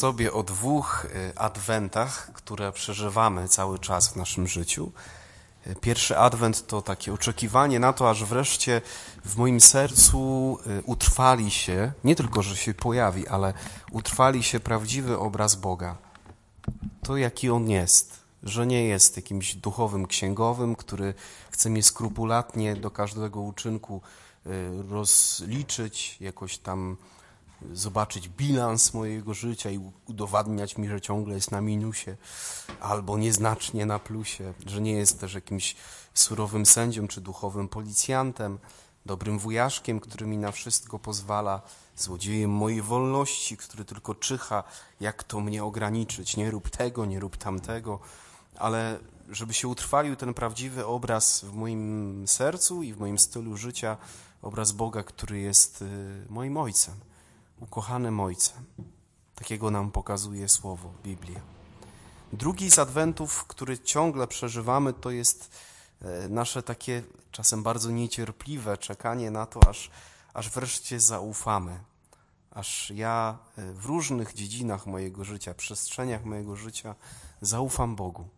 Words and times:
sobie 0.00 0.32
o 0.32 0.42
dwóch 0.42 1.04
y, 1.04 1.38
adwentach, 1.38 2.32
które 2.32 2.72
przeżywamy 2.72 3.48
cały 3.48 3.78
czas 3.78 4.08
w 4.08 4.16
naszym 4.16 4.46
życiu. 4.46 4.92
Y, 5.66 5.76
pierwszy 5.76 6.18
adwent 6.18 6.66
to 6.66 6.82
takie 6.82 7.12
oczekiwanie 7.12 7.80
na 7.80 7.92
to, 7.92 8.10
aż 8.10 8.24
wreszcie 8.24 8.80
w 9.24 9.36
moim 9.36 9.60
sercu 9.60 10.58
y, 10.66 10.82
utrwali 10.86 11.50
się, 11.50 11.92
nie 12.04 12.16
tylko, 12.16 12.42
że 12.42 12.56
się 12.56 12.74
pojawi, 12.74 13.28
ale 13.28 13.54
utrwali 13.90 14.42
się 14.42 14.60
prawdziwy 14.60 15.18
obraz 15.18 15.54
Boga. 15.54 15.96
To, 17.02 17.16
jaki 17.16 17.50
On 17.50 17.70
jest, 17.70 18.20
że 18.42 18.66
nie 18.66 18.84
jest 18.84 19.16
jakimś 19.16 19.54
duchowym 19.54 20.06
księgowym, 20.06 20.76
który 20.76 21.14
chce 21.50 21.70
mnie 21.70 21.82
skrupulatnie 21.82 22.76
do 22.76 22.90
każdego 22.90 23.40
uczynku 23.40 24.00
rozliczyć, 24.88 26.16
jakoś 26.20 26.58
tam 26.58 26.96
zobaczyć 27.72 28.28
bilans 28.28 28.94
mojego 28.94 29.34
życia 29.34 29.70
i 29.70 29.80
udowadniać 30.06 30.78
mi, 30.78 30.88
że 30.88 31.00
ciągle 31.00 31.34
jest 31.34 31.50
na 31.50 31.60
minusie 31.60 32.16
albo 32.80 33.18
nieznacznie 33.18 33.86
na 33.86 33.98
plusie, 33.98 34.54
że 34.66 34.80
nie 34.80 34.92
jest 34.92 35.20
też 35.20 35.34
jakimś 35.34 35.76
surowym 36.14 36.66
sędzią 36.66 37.08
czy 37.08 37.20
duchowym 37.20 37.68
policjantem, 37.68 38.58
dobrym 39.06 39.38
wujaszkiem, 39.38 40.00
który 40.00 40.26
mi 40.26 40.38
na 40.38 40.52
wszystko 40.52 40.98
pozwala, 40.98 41.62
złodziejem 41.96 42.50
mojej 42.50 42.82
wolności, 42.82 43.56
który 43.56 43.84
tylko 43.84 44.14
czyha, 44.14 44.64
jak 45.00 45.24
to 45.24 45.40
mnie 45.40 45.64
ograniczyć. 45.64 46.36
Nie 46.36 46.50
rób 46.50 46.70
tego, 46.70 47.04
nie 47.04 47.20
rób 47.20 47.36
tamtego, 47.36 47.98
ale 48.56 48.98
żeby 49.28 49.54
się 49.54 49.68
utrwalił 49.68 50.16
ten 50.16 50.34
prawdziwy 50.34 50.86
obraz 50.86 51.44
w 51.44 51.52
moim 51.52 52.24
sercu 52.28 52.82
i 52.82 52.92
w 52.92 52.98
moim 52.98 53.18
stylu 53.18 53.56
życia, 53.56 53.96
obraz 54.42 54.72
Boga, 54.72 55.02
który 55.02 55.38
jest 55.40 55.82
y, 55.82 55.86
moim 56.28 56.56
Ojcem 56.56 56.94
ukochanym 57.60 58.20
Ojcem. 58.20 58.64
Takiego 59.34 59.70
nam 59.70 59.90
pokazuje 59.90 60.48
Słowo, 60.48 60.92
Biblia. 61.04 61.40
Drugi 62.32 62.70
z 62.70 62.78
adwentów, 62.78 63.44
który 63.44 63.78
ciągle 63.78 64.26
przeżywamy, 64.26 64.92
to 64.92 65.10
jest 65.10 65.50
e, 66.02 66.28
nasze 66.28 66.62
takie 66.62 67.02
czasem 67.30 67.62
bardzo 67.62 67.90
niecierpliwe 67.90 68.78
czekanie 68.78 69.30
na 69.30 69.46
to, 69.46 69.68
aż, 69.68 69.90
aż 70.34 70.50
wreszcie 70.50 71.00
zaufamy. 71.00 71.80
Aż 72.50 72.90
ja 72.90 73.38
e, 73.56 73.72
w 73.72 73.84
różnych 73.84 74.34
dziedzinach 74.34 74.86
mojego 74.86 75.24
życia, 75.24 75.54
przestrzeniach 75.54 76.24
mojego 76.24 76.56
życia 76.56 76.94
zaufam 77.40 77.96
Bogu. 77.96 78.28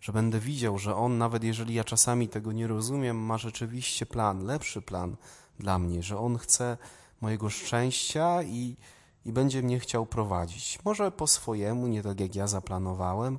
Że 0.00 0.12
będę 0.12 0.40
widział, 0.40 0.78
że 0.78 0.96
On, 0.96 1.18
nawet 1.18 1.44
jeżeli 1.44 1.74
ja 1.74 1.84
czasami 1.84 2.28
tego 2.28 2.52
nie 2.52 2.66
rozumiem, 2.66 3.16
ma 3.16 3.38
rzeczywiście 3.38 4.06
plan, 4.06 4.44
lepszy 4.44 4.82
plan 4.82 5.16
dla 5.58 5.78
mnie, 5.78 6.02
że 6.02 6.18
On 6.18 6.38
chce 6.38 6.76
mojego 7.20 7.50
szczęścia 7.50 8.42
i, 8.42 8.76
i 9.24 9.32
będzie 9.32 9.62
mnie 9.62 9.80
chciał 9.80 10.06
prowadzić. 10.06 10.78
Może 10.84 11.10
po 11.10 11.26
swojemu, 11.26 11.86
nie 11.86 12.02
tak 12.02 12.20
jak 12.20 12.34
ja 12.34 12.46
zaplanowałem, 12.46 13.38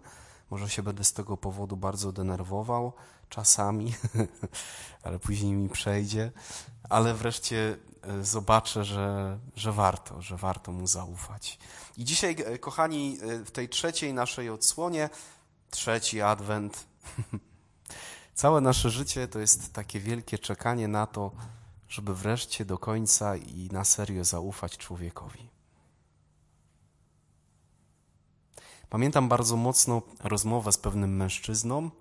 może 0.49 0.69
się 0.69 0.83
będę 0.83 1.03
z 1.03 1.13
tego 1.13 1.37
powodu 1.37 1.77
bardzo 1.77 2.11
denerwował 2.11 2.93
czasami, 3.29 3.93
ale 5.03 5.19
później 5.19 5.53
mi 5.53 5.69
przejdzie, 5.69 6.31
ale 6.89 7.13
wreszcie 7.13 7.77
e, 8.01 8.23
zobaczę, 8.23 8.85
że, 8.85 9.39
że 9.55 9.71
warto, 9.71 10.21
że 10.21 10.37
warto 10.37 10.71
mu 10.71 10.87
zaufać. 10.87 11.59
I 11.97 12.05
dzisiaj, 12.05 12.35
e, 12.45 12.57
kochani, 12.57 13.17
e, 13.21 13.45
w 13.45 13.51
tej 13.51 13.69
trzeciej 13.69 14.13
naszej 14.13 14.49
odsłonie, 14.49 15.09
trzeci 15.69 16.21
adwent, 16.21 16.85
całe 18.33 18.61
nasze 18.61 18.89
życie 18.89 19.27
to 19.27 19.39
jest 19.39 19.73
takie 19.73 19.99
wielkie 19.99 20.39
czekanie 20.39 20.87
na 20.87 21.07
to, 21.07 21.31
żeby 21.89 22.15
wreszcie 22.15 22.65
do 22.65 22.77
końca 22.77 23.35
i 23.35 23.69
na 23.71 23.83
serio 23.85 24.23
zaufać 24.23 24.77
człowiekowi. 24.77 25.49
Pamiętam 28.89 29.29
bardzo 29.29 29.55
mocno 29.55 30.01
rozmowę 30.23 30.71
z 30.71 30.77
pewnym 30.77 31.15
mężczyzną, 31.15 31.91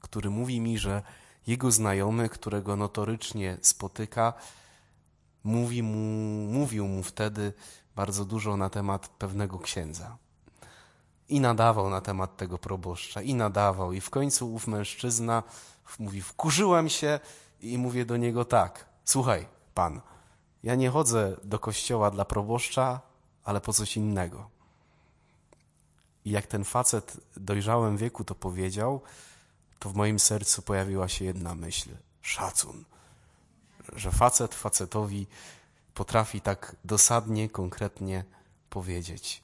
który 0.00 0.30
mówi 0.30 0.60
mi, 0.60 0.78
że 0.78 1.02
jego 1.46 1.70
znajomy, 1.70 2.28
którego 2.28 2.76
notorycznie 2.76 3.58
spotyka, 3.62 4.32
mówi 5.44 5.82
mu, 5.82 5.98
mówił 6.52 6.88
mu 6.88 7.02
wtedy 7.02 7.52
bardzo 7.96 8.24
dużo 8.24 8.56
na 8.56 8.70
temat 8.70 9.08
pewnego 9.08 9.58
księdza. 9.58 10.16
I 11.28 11.40
nadawał 11.40 11.90
na 11.90 12.00
temat 12.00 12.36
tego 12.36 12.58
proboszcza, 12.58 13.22
i 13.22 13.34
nadawał. 13.34 13.92
I 13.92 14.00
w 14.00 14.10
końcu 14.10 14.54
ów 14.54 14.66
mężczyzna 14.66 15.42
mówi: 15.98 16.22
Wkurzyłem 16.22 16.88
się 16.88 17.20
i 17.60 17.78
mówię 17.78 18.04
do 18.04 18.16
niego 18.16 18.44
tak. 18.44 18.91
Słuchaj, 19.04 19.46
pan, 19.74 20.00
ja 20.62 20.74
nie 20.74 20.90
chodzę 20.90 21.36
do 21.44 21.58
kościoła 21.58 22.10
dla 22.10 22.24
proboszcza, 22.24 23.00
ale 23.44 23.60
po 23.60 23.72
coś 23.72 23.96
innego. 23.96 24.50
I 26.24 26.30
jak 26.30 26.46
ten 26.46 26.64
facet 26.64 27.20
w 27.36 27.40
dojrzałym 27.40 27.96
wieku 27.96 28.24
to 28.24 28.34
powiedział, 28.34 29.00
to 29.78 29.90
w 29.90 29.94
moim 29.94 30.18
sercu 30.18 30.62
pojawiła 30.62 31.08
się 31.08 31.24
jedna 31.24 31.54
myśl: 31.54 31.90
szacun. 32.20 32.84
Że 33.92 34.10
facet 34.10 34.54
facetowi 34.54 35.26
potrafi 35.94 36.40
tak 36.40 36.76
dosadnie, 36.84 37.48
konkretnie 37.48 38.24
powiedzieć. 38.70 39.42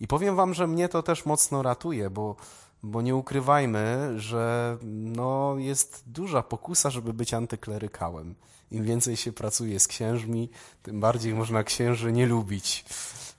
I 0.00 0.06
powiem 0.06 0.36
wam, 0.36 0.54
że 0.54 0.66
mnie 0.66 0.88
to 0.88 1.02
też 1.02 1.26
mocno 1.26 1.62
ratuje, 1.62 2.10
bo, 2.10 2.36
bo 2.86 3.02
nie 3.02 3.16
ukrywajmy, 3.16 4.14
że 4.16 4.76
no, 4.92 5.54
jest 5.58 6.02
duża 6.06 6.42
pokusa, 6.42 6.90
żeby 6.90 7.12
być 7.12 7.34
antyklerykałem. 7.34 8.34
Im 8.70 8.84
więcej 8.84 9.16
się 9.16 9.32
pracuje 9.32 9.80
z 9.80 9.86
księżmi, 9.86 10.50
tym 10.82 11.00
bardziej 11.00 11.34
można 11.34 11.64
księży 11.64 12.12
nie 12.12 12.26
lubić. 12.26 12.84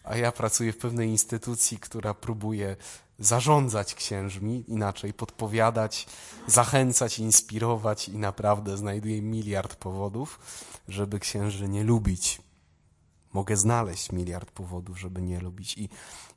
A 0.03 0.17
ja 0.17 0.31
pracuję 0.31 0.73
w 0.73 0.77
pewnej 0.77 1.09
instytucji, 1.09 1.79
która 1.79 2.13
próbuje 2.13 2.75
zarządzać 3.19 3.95
księżmi, 3.95 4.63
inaczej 4.67 5.13
podpowiadać, 5.13 6.07
zachęcać, 6.47 7.19
inspirować 7.19 8.09
i 8.09 8.17
naprawdę 8.17 8.77
znajduję 8.77 9.21
miliard 9.21 9.75
powodów, 9.75 10.39
żeby 10.87 11.19
księży 11.19 11.69
nie 11.69 11.83
lubić. 11.83 12.41
Mogę 13.37 13.57
znaleźć 13.57 14.11
miliard 14.11 14.51
powodów, 14.51 14.99
żeby 14.99 15.21
nie 15.21 15.39
lubić. 15.39 15.77
I, 15.77 15.89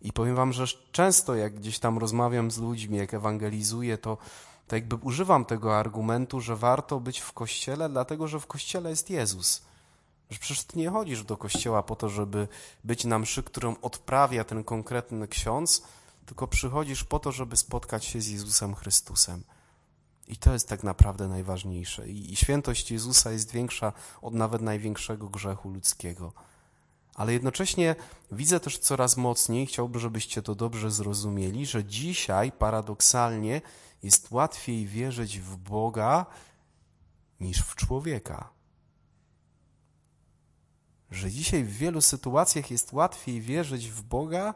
I 0.02 0.12
powiem 0.12 0.36
wam, 0.36 0.52
że 0.52 0.66
często 0.92 1.34
jak 1.34 1.54
gdzieś 1.54 1.78
tam 1.78 1.98
rozmawiam 1.98 2.50
z 2.50 2.58
ludźmi, 2.58 2.98
jak 2.98 3.14
ewangelizuję, 3.14 3.98
to 3.98 4.18
to 4.68 4.76
jakby 4.76 4.96
używam 4.96 5.44
tego 5.44 5.78
argumentu, 5.78 6.40
że 6.40 6.56
warto 6.56 7.00
być 7.00 7.20
w 7.20 7.32
kościele, 7.32 7.88
dlatego 7.88 8.28
że 8.28 8.40
w 8.40 8.46
kościele 8.46 8.90
jest 8.90 9.10
Jezus. 9.10 9.62
Że 10.30 10.38
przecież 10.38 10.64
ty 10.64 10.78
nie 10.78 10.90
chodzisz 10.90 11.24
do 11.24 11.36
kościoła 11.36 11.82
po 11.82 11.96
to, 11.96 12.08
żeby 12.08 12.48
być 12.84 13.04
na 13.04 13.18
mszy, 13.18 13.42
którą 13.42 13.76
odprawia 13.82 14.44
ten 14.44 14.64
konkretny 14.64 15.28
ksiądz, 15.28 15.82
tylko 16.26 16.46
przychodzisz 16.46 17.04
po 17.04 17.18
to, 17.18 17.32
żeby 17.32 17.56
spotkać 17.56 18.04
się 18.04 18.20
z 18.20 18.28
Jezusem 18.28 18.74
Chrystusem. 18.74 19.42
I 20.28 20.36
to 20.36 20.52
jest 20.52 20.68
tak 20.68 20.82
naprawdę 20.82 21.28
najważniejsze. 21.28 22.08
I, 22.08 22.32
I 22.32 22.36
świętość 22.36 22.90
Jezusa 22.90 23.32
jest 23.32 23.52
większa 23.52 23.92
od 24.22 24.34
nawet 24.34 24.62
największego 24.62 25.28
grzechu 25.28 25.70
ludzkiego. 25.70 26.32
Ale 27.20 27.32
jednocześnie 27.32 27.96
widzę 28.32 28.60
też 28.60 28.78
coraz 28.78 29.16
mocniej, 29.16 29.66
chciałbym, 29.66 30.00
żebyście 30.00 30.42
to 30.42 30.54
dobrze 30.54 30.90
zrozumieli, 30.90 31.66
że 31.66 31.84
dzisiaj 31.84 32.52
paradoksalnie 32.52 33.60
jest 34.02 34.30
łatwiej 34.30 34.86
wierzyć 34.86 35.38
w 35.38 35.56
Boga 35.56 36.26
niż 37.40 37.58
w 37.62 37.74
człowieka. 37.74 38.50
Że 41.10 41.30
dzisiaj 41.30 41.64
w 41.64 41.72
wielu 41.72 42.00
sytuacjach 42.00 42.70
jest 42.70 42.92
łatwiej 42.92 43.40
wierzyć 43.40 43.90
w 43.90 44.02
Boga 44.02 44.54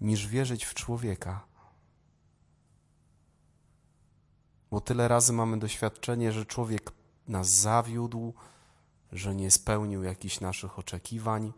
niż 0.00 0.26
wierzyć 0.26 0.64
w 0.64 0.74
człowieka. 0.74 1.44
Bo 4.70 4.80
tyle 4.80 5.08
razy 5.08 5.32
mamy 5.32 5.58
doświadczenie, 5.58 6.32
że 6.32 6.46
człowiek 6.46 6.92
nas 7.28 7.48
zawiódł, 7.48 8.34
że 9.12 9.34
nie 9.34 9.50
spełnił 9.50 10.02
jakichś 10.02 10.40
naszych 10.40 10.78
oczekiwań, 10.78 11.52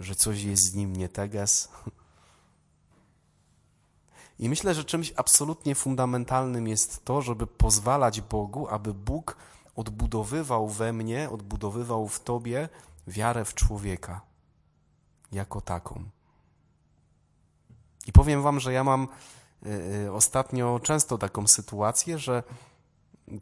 że 0.00 0.14
coś 0.14 0.42
jest 0.42 0.62
z 0.62 0.74
nim 0.74 0.96
nie 0.96 1.08
teges. 1.08 1.68
I 4.38 4.48
myślę, 4.48 4.74
że 4.74 4.84
czymś 4.84 5.12
absolutnie 5.16 5.74
fundamentalnym 5.74 6.68
jest 6.68 7.04
to, 7.04 7.22
żeby 7.22 7.46
pozwalać 7.46 8.20
Bogu, 8.20 8.68
aby 8.68 8.94
Bóg 8.94 9.36
odbudowywał 9.76 10.68
we 10.68 10.92
mnie, 10.92 11.30
odbudowywał 11.30 12.08
w 12.08 12.20
Tobie 12.20 12.68
wiarę 13.06 13.44
w 13.44 13.54
człowieka 13.54 14.20
jako 15.32 15.60
taką. 15.60 16.04
I 18.06 18.12
powiem 18.12 18.42
Wam, 18.42 18.60
że 18.60 18.72
ja 18.72 18.84
mam 18.84 19.08
y, 19.66 19.68
y, 20.04 20.12
ostatnio 20.12 20.80
często 20.82 21.18
taką 21.18 21.46
sytuację, 21.46 22.18
że 22.18 22.42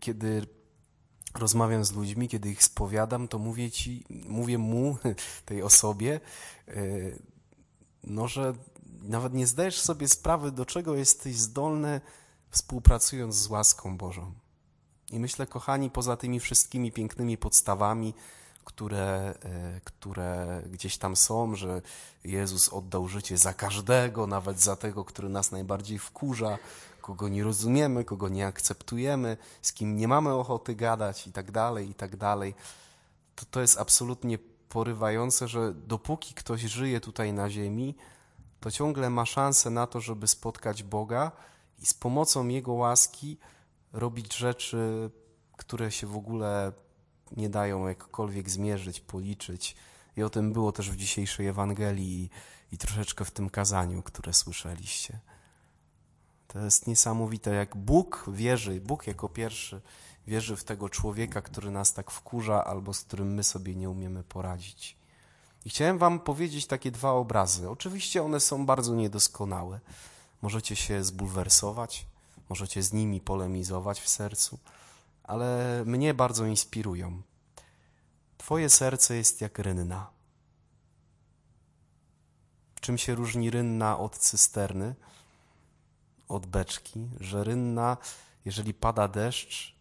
kiedy 0.01 0.47
rozmawiam 1.35 1.85
z 1.85 1.93
ludźmi, 1.93 2.29
kiedy 2.29 2.51
ich 2.51 2.65
spowiadam, 2.65 3.29
to 3.29 3.39
mówię 3.39 3.71
ci, 3.71 4.05
mówię 4.29 4.59
mu, 4.59 4.97
tej 5.47 5.63
osobie, 5.63 6.21
y, 6.69 7.19
no, 8.05 8.29
że 8.29 8.55
nawet 9.03 9.35
nie 9.35 9.47
zdajesz 9.47 9.81
sobie 9.81 10.09
sprawy, 10.09 10.53
do 10.53 10.67
czego 10.67 10.95
jesteś 10.95 11.37
zdolny, 11.37 12.01
współpracując 12.51 13.35
z 13.35 13.47
łaską 13.47 13.97
Bożą. 13.97 14.33
I 15.11 15.19
myślę, 15.19 15.47
kochani, 15.47 15.91
poza 15.91 16.17
tymi 16.17 16.41
wszystkimi 16.41 16.93
pięknymi 16.93 17.39
podstawami, 17.39 18.15
które, 18.65 19.35
e, 19.45 19.81
które 19.85 20.63
gdzieś 20.71 20.99
tam 20.99 21.17
są, 21.17 21.55
że 21.55 21.83
Jezus 22.25 22.69
oddał 22.69 23.09
życie 23.09 23.39
za 23.39 23.55
każdego, 23.55 24.27
nawet 24.27 24.61
za 24.61 24.77
tego, 24.77 25.05
który 25.05 25.29
nas 25.29 25.53
najbardziej 25.53 25.99
wkurza, 25.99 26.59
kogo 27.05 27.29
nie 27.29 27.45
rozumiemy, 27.45 28.05
kogo 28.05 28.29
nie 28.29 28.47
akceptujemy, 28.47 29.37
z 29.63 29.73
kim 29.73 29.97
nie 29.97 30.09
mamy 30.09 30.35
ochoty 30.35 30.75
gadać 30.75 31.27
i 31.27 31.33
tak 31.33 31.51
dalej, 31.51 31.91
i 31.91 31.95
tak 31.95 32.17
dalej. 32.17 32.55
To, 33.35 33.45
to 33.51 33.61
jest 33.61 33.79
absolutnie 33.79 34.39
porywające, 34.69 35.49
że 35.49 35.75
dopóki 35.75 36.35
ktoś 36.35 36.61
żyje 36.61 37.01
tutaj 37.01 37.33
na 37.33 37.51
ziemi, 37.51 37.95
to 38.61 38.71
ciągle 38.71 39.11
ma 39.11 39.27
szansę 39.27 39.71
na 39.71 39.87
to, 39.87 40.01
żeby 40.01 40.27
spotkać 40.27 40.83
Boga 40.83 41.33
i 41.79 41.87
z 41.87 41.95
pomocą 41.95 42.49
Jego 42.49 42.73
łaski 42.73 43.39
robić 43.93 44.37
rzeczy, 44.37 45.11
które 45.57 45.93
się 45.93 46.07
w 46.07 46.17
ogóle 46.17 46.73
nie 47.37 47.49
dają 47.49 47.89
jakkolwiek 47.89 48.51
zmierzyć, 48.51 49.01
policzyć. 49.01 49.77
I 50.17 50.23
o 50.23 50.31
tym 50.31 50.53
było 50.53 50.73
też 50.73 50.91
w 50.91 50.97
dzisiejszej 50.97 51.47
Ewangelii 51.47 52.23
i, 52.23 52.31
i 52.75 52.79
troszeczkę 52.79 53.25
w 53.25 53.31
tym 53.31 53.51
kazaniu, 53.51 54.03
które 54.03 54.33
słyszeliście. 54.33 55.34
To 56.55 56.61
jest 56.61 56.87
niesamowite, 56.87 57.55
jak 57.55 57.77
Bóg 57.77 58.25
wierzy, 58.29 58.81
Bóg 58.81 59.07
jako 59.07 59.29
pierwszy 59.29 59.81
wierzy 60.27 60.57
w 60.57 60.65
tego 60.65 60.89
człowieka, 60.89 61.43
który 61.43 61.71
nas 61.71 61.93
tak 61.93 62.11
wkurza 62.11 62.65
albo 62.65 62.95
z 62.95 63.01
którym 63.01 63.35
my 63.35 63.45
sobie 63.45 63.75
nie 63.75 63.91
umiemy 63.91 64.25
poradzić. 64.25 64.97
I 65.65 65.71
chciałem 65.71 65.99
Wam 65.99 66.21
powiedzieć 66.21 66.67
takie 66.67 66.91
dwa 66.91 67.13
obrazy. 67.13 67.71
Oczywiście 67.71 68.23
one 68.23 68.41
są 68.41 68.67
bardzo 68.67 68.95
niedoskonałe. 68.95 69.81
Możecie 70.43 70.77
się 70.77 71.05
zbulwersować, 71.05 72.07
możecie 72.49 72.83
z 72.83 72.93
nimi 72.93 73.21
polemizować 73.21 74.01
w 74.01 74.09
sercu, 74.09 74.59
ale 75.23 75.83
mnie 75.87 76.15
bardzo 76.15 76.47
inspirują. 76.47 77.23
Twoje 78.39 78.71
serce 78.71 79.17
jest 79.17 79.41
jak 79.41 79.59
rynna. 79.59 80.11
Czym 82.81 82.99
się 82.99 83.15
różni 83.15 83.51
rynna 83.51 83.99
od 83.99 84.19
cysterny, 84.19 84.95
od 86.29 86.47
beczki? 86.47 87.09
Że 87.21 87.45
rynna, 87.45 87.97
jeżeli 88.45 88.75
pada 88.75 89.09
deszcz, 89.09 89.75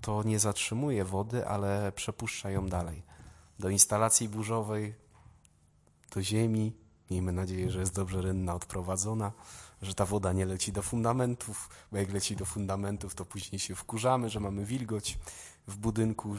to 0.00 0.22
nie 0.22 0.38
zatrzymuje 0.38 1.04
wody, 1.04 1.46
ale 1.46 1.92
przepuszcza 1.92 2.50
ją 2.50 2.68
dalej. 2.68 3.02
Do 3.58 3.68
instalacji 3.68 4.28
burzowej, 4.28 4.94
do 6.14 6.22
ziemi. 6.22 6.72
Miejmy 7.10 7.32
nadzieję, 7.32 7.70
że 7.70 7.80
jest 7.80 7.94
dobrze 7.94 8.22
rynna 8.22 8.54
odprowadzona 8.54 9.32
że 9.82 9.94
ta 9.94 10.04
woda 10.04 10.32
nie 10.32 10.46
leci 10.46 10.72
do 10.72 10.82
fundamentów, 10.82 11.68
bo 11.92 11.98
jak 11.98 12.12
leci 12.12 12.36
do 12.36 12.44
fundamentów, 12.44 13.14
to 13.14 13.24
później 13.24 13.58
się 13.58 13.74
wkurzamy, 13.74 14.30
że 14.30 14.40
mamy 14.40 14.64
wilgoć 14.64 15.18
w 15.66 15.76
budynku, 15.76 16.36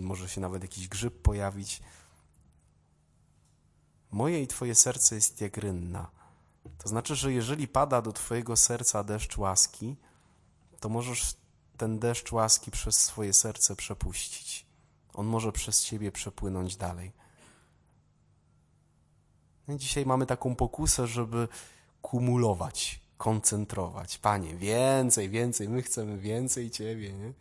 może 0.00 0.28
się 0.28 0.40
nawet 0.40 0.62
jakiś 0.62 0.88
grzyb 0.88 1.22
pojawić. 1.22 1.82
Moje 4.10 4.42
i 4.42 4.46
Twoje 4.46 4.74
serce 4.74 5.14
jest 5.14 5.40
jak 5.40 5.56
rynna. 5.56 6.10
To 6.78 6.88
znaczy, 6.88 7.14
że 7.14 7.32
jeżeli 7.32 7.68
pada 7.68 8.02
do 8.02 8.12
Twojego 8.12 8.56
serca 8.56 9.04
deszcz 9.04 9.38
łaski, 9.38 9.96
to 10.80 10.88
możesz 10.88 11.36
ten 11.76 11.98
deszcz 11.98 12.32
łaski 12.32 12.70
przez 12.70 12.98
swoje 12.98 13.32
serce 13.32 13.76
przepuścić. 13.76 14.66
On 15.14 15.26
może 15.26 15.52
przez 15.52 15.84
Ciebie 15.84 16.12
przepłynąć 16.12 16.76
dalej. 16.76 17.12
No 19.68 19.78
dzisiaj 19.78 20.06
mamy 20.06 20.26
taką 20.26 20.56
pokusę, 20.56 21.06
żeby 21.06 21.48
kumulować, 22.02 23.00
koncentrować. 23.18 24.18
Panie, 24.18 24.56
więcej, 24.56 25.30
więcej, 25.30 25.68
my 25.68 25.82
chcemy 25.82 26.18
więcej 26.18 26.70
Ciebie, 26.70 27.12
nie? 27.12 27.32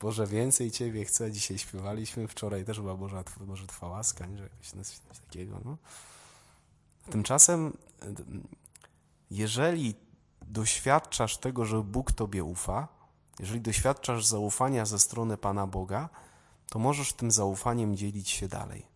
Boże, 0.00 0.26
więcej 0.26 0.70
Ciebie 0.70 1.04
chcę. 1.04 1.32
Dzisiaj 1.32 1.58
śpiewaliśmy, 1.58 2.28
wczoraj 2.28 2.64
też 2.64 2.80
była 2.80 2.94
Boża, 2.94 3.24
Boże 3.40 3.66
Twa 3.66 3.88
łaska, 3.88 4.26
nie? 4.26 4.38
Że 4.38 4.42
jakoś 4.42 4.68
coś 4.68 4.98
takiego, 5.26 5.60
no. 5.64 5.76
Tymczasem, 7.10 7.76
jeżeli 9.32 9.94
doświadczasz 10.42 11.36
tego, 11.36 11.64
że 11.64 11.82
Bóg 11.82 12.12
Tobie 12.12 12.44
ufa, 12.44 12.88
jeżeli 13.38 13.60
doświadczasz 13.60 14.26
zaufania 14.26 14.86
ze 14.86 14.98
strony 14.98 15.36
Pana 15.36 15.66
Boga, 15.66 16.08
to 16.70 16.78
możesz 16.78 17.12
tym 17.12 17.30
zaufaniem 17.30 17.96
dzielić 17.96 18.30
się 18.30 18.48
dalej. 18.48 18.86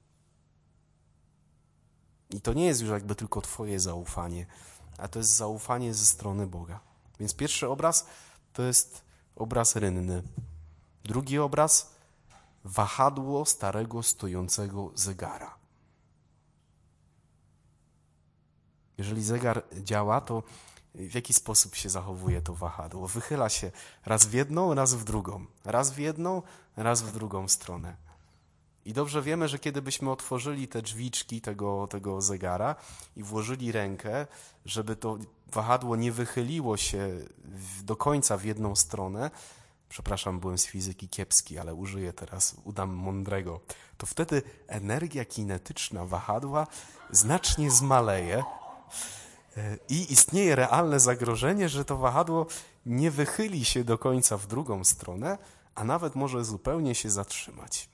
I 2.31 2.41
to 2.41 2.53
nie 2.53 2.65
jest 2.65 2.81
już 2.81 2.91
jakby 2.91 3.15
tylko 3.15 3.41
Twoje 3.41 3.81
zaufanie, 3.81 4.47
a 4.99 5.09
to 5.09 5.19
jest 5.19 5.37
zaufanie 5.37 5.95
ze 5.95 6.05
strony 6.05 6.47
Boga. 6.47 6.81
Więc 7.21 7.35
pierwszy 7.35 7.69
obraz 7.69 8.07
to 8.53 8.63
jest 8.63 9.05
obraz 9.37 9.77
rynny. 9.77 10.23
Drugi 11.05 11.39
obraz 11.39 11.95
wahadło 12.65 13.45
starego 13.47 14.03
stojącego 14.03 14.91
zegara. 14.95 15.56
Jeżeli 18.99 19.25
zegar 19.25 19.63
działa, 19.83 20.21
to 20.21 20.43
w 20.95 21.15
jaki 21.15 21.35
sposób 21.35 21.75
się 21.75 21.89
zachowuje 21.89 22.43
to 22.43 22.55
wahadło? 22.55 23.09
Wychyla 23.09 23.49
się 23.49 23.71
raz 24.07 24.27
w 24.27 24.33
jedną, 24.33 24.75
raz 24.75 24.95
w 24.95 25.05
drugą. 25.05 25.47
Raz 25.65 25.91
w 25.91 25.99
jedną, 25.99 26.43
raz 26.77 27.03
w 27.03 27.13
drugą 27.13 27.49
stronę. 27.49 27.97
I 28.85 28.93
dobrze 28.93 29.23
wiemy, 29.23 29.49
że 29.49 29.59
kiedy 29.59 29.83
byśmy 29.83 30.11
otworzyli 30.11 30.69
te 30.69 30.83
drzwiczki 30.83 31.41
tego, 31.41 31.87
tego 31.87 32.21
zegara 32.23 32.75
i 33.17 33.23
włożyli 33.23 33.73
rękę, 33.73 34.27
żeby 34.65 34.97
to 34.97 35.19
wahadło 35.53 35.97
nie 35.97 36.13
wychyliło 36.13 36.77
się 36.77 37.09
do 37.83 37.97
końca 37.97 38.37
w 38.37 38.45
jedną 38.45 38.77
stronę, 38.77 39.31
przepraszam, 39.89 40.41
byłem 40.41 40.59
z 40.59 40.67
fizyki 40.67 41.09
kiepski, 41.09 41.59
ale 41.59 41.75
użyję 41.75 42.13
teraz, 42.13 42.57
udam 42.65 42.91
mądrego, 42.91 43.61
to 43.97 44.07
wtedy 44.07 44.43
energia 44.67 45.25
kinetyczna 45.25 46.05
wahadła 46.05 46.67
znacznie 47.11 47.71
zmaleje 47.71 48.45
i 49.89 50.13
istnieje 50.13 50.57
realne 50.57 51.01
zagrożenie, 51.01 51.69
że 51.69 51.85
to 51.85 51.97
wahadło 51.97 52.47
nie 52.87 53.11
wychyli 53.11 53.65
się 53.65 53.85
do 53.85 53.99
końca 53.99 54.37
w 54.37 54.47
drugą 54.47 54.85
stronę, 54.85 55.39
a 55.75 55.85
nawet 55.85 56.15
może 56.15 56.45
zupełnie 56.45 56.95
się 56.95 57.11
zatrzymać. 57.11 57.89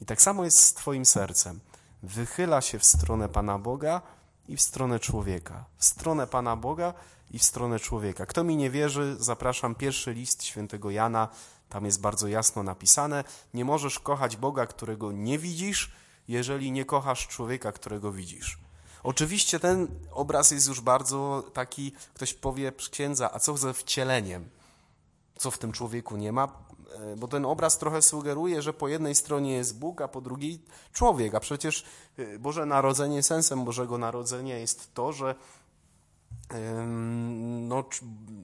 I 0.00 0.06
tak 0.06 0.22
samo 0.22 0.44
jest 0.44 0.62
z 0.62 0.74
Twoim 0.74 1.04
sercem. 1.04 1.60
Wychyla 2.02 2.60
się 2.60 2.78
w 2.78 2.84
stronę 2.84 3.28
Pana 3.28 3.58
Boga 3.58 4.02
i 4.48 4.56
w 4.56 4.62
stronę 4.62 5.00
człowieka. 5.00 5.64
W 5.76 5.84
stronę 5.84 6.26
Pana 6.26 6.56
Boga 6.56 6.94
i 7.30 7.38
w 7.38 7.44
stronę 7.44 7.80
człowieka. 7.80 8.26
Kto 8.26 8.44
mi 8.44 8.56
nie 8.56 8.70
wierzy, 8.70 9.16
zapraszam 9.18 9.74
pierwszy 9.74 10.12
list 10.14 10.44
świętego 10.44 10.90
Jana. 10.90 11.28
Tam 11.68 11.84
jest 11.84 12.00
bardzo 12.00 12.28
jasno 12.28 12.62
napisane: 12.62 13.24
Nie 13.54 13.64
możesz 13.64 13.98
kochać 13.98 14.36
Boga, 14.36 14.66
którego 14.66 15.12
nie 15.12 15.38
widzisz, 15.38 15.92
jeżeli 16.28 16.72
nie 16.72 16.84
kochasz 16.84 17.28
człowieka, 17.28 17.72
którego 17.72 18.12
widzisz. 18.12 18.65
Oczywiście 19.06 19.60
ten 19.60 19.88
obraz 20.12 20.50
jest 20.50 20.68
już 20.68 20.80
bardzo 20.80 21.44
taki, 21.52 21.92
ktoś 22.14 22.34
powie 22.34 22.72
księdza, 22.90 23.30
a 23.32 23.38
co 23.38 23.56
ze 23.56 23.74
wcieleniem? 23.74 24.48
Co 25.38 25.50
w 25.50 25.58
tym 25.58 25.72
człowieku 25.72 26.16
nie 26.16 26.32
ma? 26.32 26.48
E, 26.94 27.16
bo 27.16 27.28
ten 27.28 27.44
obraz 27.44 27.78
trochę 27.78 28.02
sugeruje, 28.02 28.62
że 28.62 28.72
po 28.72 28.88
jednej 28.88 29.14
stronie 29.14 29.52
jest 29.52 29.78
Bóg, 29.78 30.00
a 30.00 30.08
po 30.08 30.20
drugiej 30.20 30.62
człowiek, 30.92 31.34
a 31.34 31.40
przecież 31.40 31.84
e, 32.18 32.38
Boże 32.38 32.66
Narodzenie, 32.66 33.22
sensem 33.22 33.64
Bożego 33.64 33.98
Narodzenia 33.98 34.58
jest 34.58 34.94
to, 34.94 35.12
że 35.12 35.34
no, 37.68 37.84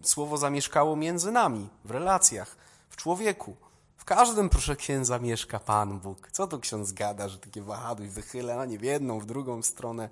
słowo 0.02 0.38
zamieszkało 0.38 0.96
między 0.96 1.32
nami, 1.32 1.68
w 1.84 1.90
relacjach, 1.90 2.56
w 2.90 2.96
człowieku. 2.96 3.56
W 3.96 4.04
każdym, 4.04 4.48
proszę 4.48 4.76
księdza, 4.76 5.18
mieszka 5.18 5.58
Pan 5.58 6.00
Bóg. 6.00 6.28
Co 6.32 6.46
tu 6.46 6.60
ksiądz 6.60 6.92
gada, 6.92 7.28
że 7.28 7.38
takie 7.38 7.62
wahadło 7.62 8.06
i 8.06 8.08
wychylanie 8.08 8.78
w 8.78 8.82
jedną, 8.82 9.20
w 9.20 9.26
drugą 9.26 9.62
stronę, 9.62 10.08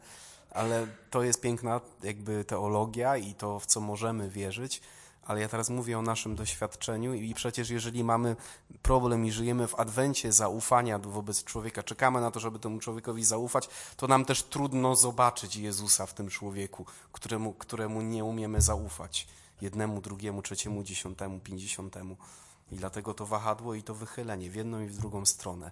ale 0.50 0.86
to 1.10 1.22
jest 1.22 1.40
piękna 1.40 1.80
jakby 2.02 2.44
teologia 2.44 3.16
i 3.16 3.34
to, 3.34 3.60
w 3.60 3.66
co 3.66 3.80
możemy 3.80 4.30
wierzyć 4.30 4.82
ale 5.30 5.40
ja 5.40 5.48
teraz 5.48 5.70
mówię 5.70 5.98
o 5.98 6.02
naszym 6.02 6.36
doświadczeniu 6.36 7.14
i 7.14 7.34
przecież 7.34 7.70
jeżeli 7.70 8.04
mamy 8.04 8.36
problem 8.82 9.26
i 9.26 9.32
żyjemy 9.32 9.68
w 9.68 9.74
adwencie 9.74 10.32
zaufania 10.32 10.98
wobec 10.98 11.44
człowieka, 11.44 11.82
czekamy 11.82 12.20
na 12.20 12.30
to, 12.30 12.40
żeby 12.40 12.58
temu 12.58 12.78
człowiekowi 12.78 13.24
zaufać, 13.24 13.68
to 13.96 14.06
nam 14.06 14.24
też 14.24 14.42
trudno 14.42 14.96
zobaczyć 14.96 15.56
Jezusa 15.56 16.06
w 16.06 16.14
tym 16.14 16.28
człowieku, 16.28 16.86
któremu, 17.12 17.52
któremu 17.52 18.02
nie 18.02 18.24
umiemy 18.24 18.60
zaufać. 18.60 19.28
Jednemu, 19.60 20.00
drugiemu, 20.00 20.42
trzeciemu, 20.42 20.82
dziesiątemu, 20.82 21.40
pięćdziesiątemu. 21.40 22.16
I 22.72 22.76
dlatego 22.76 23.14
to 23.14 23.26
wahadło 23.26 23.74
i 23.74 23.82
to 23.82 23.94
wychylenie 23.94 24.50
w 24.50 24.54
jedną 24.54 24.80
i 24.80 24.86
w 24.86 24.96
drugą 24.96 25.26
stronę. 25.26 25.70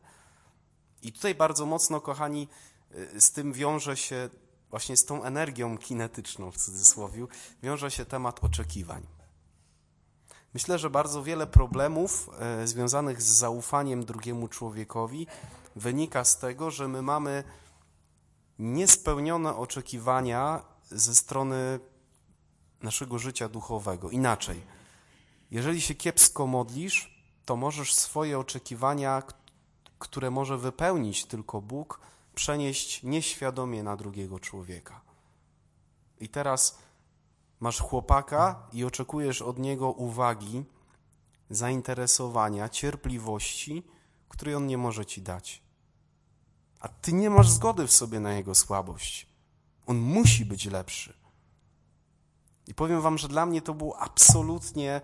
I 1.03 1.13
tutaj 1.13 1.35
bardzo 1.35 1.67
mocno, 1.67 2.01
kochani, 2.01 2.49
y, 2.95 3.21
z 3.21 3.33
tym 3.33 3.53
wiąże 3.53 3.97
się, 3.97 4.31
właśnie 4.71 4.97
z 4.97 5.05
tą 5.05 5.25
energią 5.25 5.79
kinetyczną 5.79 6.51
w 6.51 6.57
cudzysłowie, 6.57 7.27
wiąże 7.63 7.91
się 7.91 8.05
temat 8.05 8.45
oczekiwań. 8.45 9.07
Myślę, 10.55 10.79
że 10.79 10.91
bardzo 10.91 11.23
wiele 11.23 11.47
problemów 11.47 12.31
e, 12.39 12.67
związanych 12.67 13.23
z 13.23 13.39
zaufaniem 13.39 14.05
drugiemu 14.05 14.49
człowiekowi 14.49 15.27
wynika 15.77 16.25
z 16.25 16.39
tego, 16.39 16.71
że 16.71 16.89
my 16.89 17.03
mamy 17.03 17.45
niespełnione 18.59 19.57
oczekiwania 19.57 20.63
ze 20.91 21.15
strony 21.15 21.81
naszego 22.83 23.19
życia 23.19 23.49
duchowego. 23.49 24.11
Inaczej, 24.11 24.63
jeżeli 25.51 25.81
się 25.81 25.95
kiepsko 25.95 26.47
modlisz, 26.47 27.19
to 27.45 27.57
możesz 27.57 27.95
swoje 27.95 28.39
oczekiwania 28.39 29.23
które 29.99 30.31
może 30.31 30.59
wypełnić 30.59 31.25
tylko 31.25 31.61
Bóg, 31.61 32.01
przenieść 32.38 33.02
nieświadomie 33.02 33.83
na 33.83 33.97
drugiego 33.97 34.40
człowieka. 34.40 35.00
I 36.21 36.28
teraz 36.28 36.78
masz 37.61 37.80
chłopaka 37.80 38.68
i 38.73 38.85
oczekujesz 38.85 39.42
od 39.42 39.59
niego 39.59 39.90
uwagi, 39.90 40.64
zainteresowania, 41.50 42.68
cierpliwości, 42.68 43.83
której 44.28 44.54
on 44.54 44.66
nie 44.66 44.78
może 44.78 45.07
ci 45.07 45.23
dać. 45.23 45.62
A 46.80 46.88
ty 46.88 47.12
nie 47.12 47.30
masz 47.30 47.49
zgody 47.50 47.87
w 47.87 47.92
sobie 47.92 48.21
na 48.21 48.33
jego 48.33 48.54
słabość. 48.54 49.26
On 49.87 49.99
musi 49.99 50.45
być 50.45 50.66
lepszy. 50.66 51.14
I 52.66 52.75
powiem 52.75 53.00
wam, 53.00 53.18
że 53.18 53.28
dla 53.28 53.47
mnie 53.47 53.62
to 53.62 53.75
było 53.75 53.99
absolutnie 53.99 55.00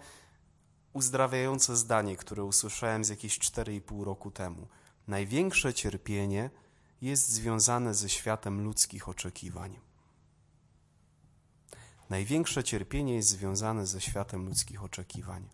uzdrawiające 0.93 1.77
zdanie, 1.77 2.17
które 2.17 2.45
usłyszałem 2.45 3.05
z 3.05 3.09
jakieś 3.09 3.39
4,5 3.39 4.05
roku 4.05 4.31
temu. 4.31 4.69
Największe 5.07 5.75
cierpienie 5.75 6.51
jest 7.05 7.29
związane 7.29 7.95
ze 7.95 8.09
światem 8.09 8.65
ludzkich 8.65 9.09
oczekiwań. 9.09 9.79
Największe 12.11 12.65
cierpienie 12.65 13.15
jest 13.15 13.29
związane 13.29 13.87
ze 13.87 14.01
światem 14.01 14.47
ludzkich 14.47 14.85
oczekiwań. 14.85 15.49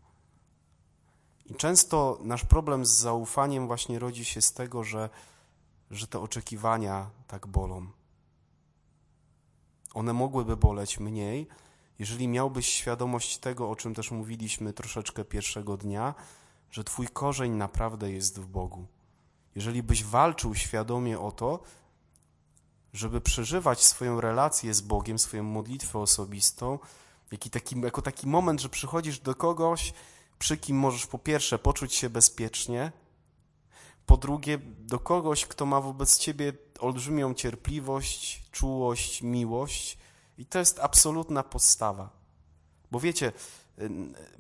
I 1.47 1.55
często 1.55 2.19
nasz 2.23 2.45
problem 2.45 2.87
z 2.87 2.91
zaufaniem 2.91 3.67
właśnie 3.67 3.99
rodzi 3.99 4.25
się 4.25 4.43
z 4.43 4.53
tego, 4.53 4.85
że, 4.85 5.11
że 5.91 6.07
te 6.07 6.21
oczekiwania 6.21 7.11
tak 7.27 7.47
bolą. 7.47 7.87
One 9.95 10.13
mogłyby 10.13 10.57
boleć 10.57 11.01
mniej, 11.01 11.49
jeżeli 11.99 12.29
miałbyś 12.29 12.67
świadomość 12.67 13.39
tego, 13.39 13.71
o 13.71 13.77
czym 13.77 13.95
też 13.95 14.11
mówiliśmy 14.11 14.73
troszeczkę 14.73 15.25
pierwszego 15.25 15.77
dnia, 15.77 16.15
że 16.71 16.85
Twój 16.85 17.09
korzeń 17.09 17.53
naprawdę 17.53 18.13
jest 18.13 18.41
w 18.41 18.47
Bogu. 18.47 18.87
Jeżeli 19.55 19.83
byś 19.83 20.05
walczył 20.05 20.55
świadomie 20.55 21.21
o 21.21 21.33
to, 21.33 21.61
żeby 22.93 23.21
przeżywać 23.21 23.85
swoją 23.85 24.21
relację 24.21 24.75
z 24.75 24.81
Bogiem, 24.81 25.19
swoją 25.19 25.43
modlitwę 25.43 25.99
osobistą, 25.99 26.79
taki, 27.51 27.81
jako 27.81 28.03
taki 28.03 28.27
moment, 28.27 28.61
że 28.61 28.69
przychodzisz 28.69 29.19
do 29.19 29.35
kogoś, 29.35 29.93
przy 30.39 30.57
kim 30.57 30.77
możesz 30.77 31.07
po 31.07 31.19
pierwsze 31.19 31.59
poczuć 31.59 31.95
się 31.95 32.11
bezpiecznie, 32.11 32.93
po 34.07 34.17
drugie 34.17 34.59
do 34.79 34.99
kogoś, 34.99 35.47
kto 35.47 35.67
ma 35.67 35.81
wobec 35.81 36.19
ciebie 36.19 36.53
olbrzymią 36.79 37.35
cierpliwość, 37.35 38.43
czułość, 38.53 39.23
miłość. 39.23 39.99
I 40.39 40.47
to 40.47 40.59
jest 40.59 40.79
absolutna 40.79 41.43
podstawa. 41.43 42.11
Bo 42.91 43.01
wiecie, 43.01 43.33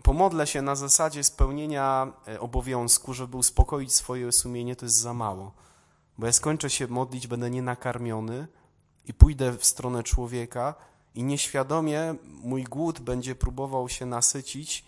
pomodlę 0.02 0.47
się 0.47 0.62
na 0.62 0.75
zasadzie 0.75 1.25
spełnienia 1.25 2.12
e, 2.28 2.40
obowiązku, 2.40 3.14
żeby 3.14 3.37
uspokoić 3.37 3.92
swoje 3.94 4.32
sumienie, 4.32 4.76
to 4.76 4.87
jest 4.87 4.97
za 4.97 5.14
mało. 5.14 5.52
Bo 6.18 6.26
ja 6.26 6.32
skończę 6.32 6.70
się 6.70 6.87
modlić, 6.87 7.26
będę 7.26 7.50
nienakarmiony 7.50 8.47
i 9.06 9.14
pójdę 9.14 9.52
w 9.52 9.64
stronę 9.64 10.02
człowieka 10.02 10.75
i 11.14 11.23
nieświadomie 11.23 12.14
mój 12.25 12.64
głód 12.64 13.00
będzie 13.00 13.35
próbował 13.35 13.88
się 13.88 14.06
nasycić 14.06 14.85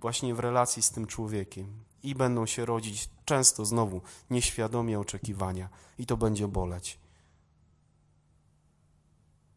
właśnie 0.00 0.34
w 0.34 0.40
relacji 0.40 0.82
z 0.82 0.90
tym 0.90 1.06
człowiekiem. 1.06 1.66
I 2.02 2.14
będą 2.14 2.46
się 2.46 2.64
rodzić 2.64 3.10
często 3.24 3.64
znowu 3.64 4.00
nieświadomie 4.30 5.00
oczekiwania 5.00 5.68
i 5.98 6.06
to 6.06 6.16
będzie 6.16 6.48
boleć. 6.48 6.98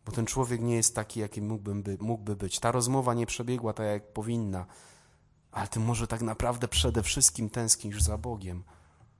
Bo 0.05 0.11
ten 0.11 0.25
człowiek 0.25 0.61
nie 0.61 0.75
jest 0.75 0.95
taki, 0.95 1.19
jaki 1.19 1.41
mógłby, 1.41 1.75
by, 1.75 1.97
mógłby 2.01 2.35
być. 2.35 2.59
Ta 2.59 2.71
rozmowa 2.71 3.13
nie 3.13 3.25
przebiegła 3.25 3.73
tak, 3.73 3.85
jak 3.85 4.13
powinna, 4.13 4.65
ale 5.51 5.67
ty 5.67 5.79
może 5.79 6.07
tak 6.07 6.21
naprawdę 6.21 6.67
przede 6.67 7.03
wszystkim 7.03 7.49
tęsknisz 7.49 8.01
za 8.01 8.17
Bogiem, 8.17 8.63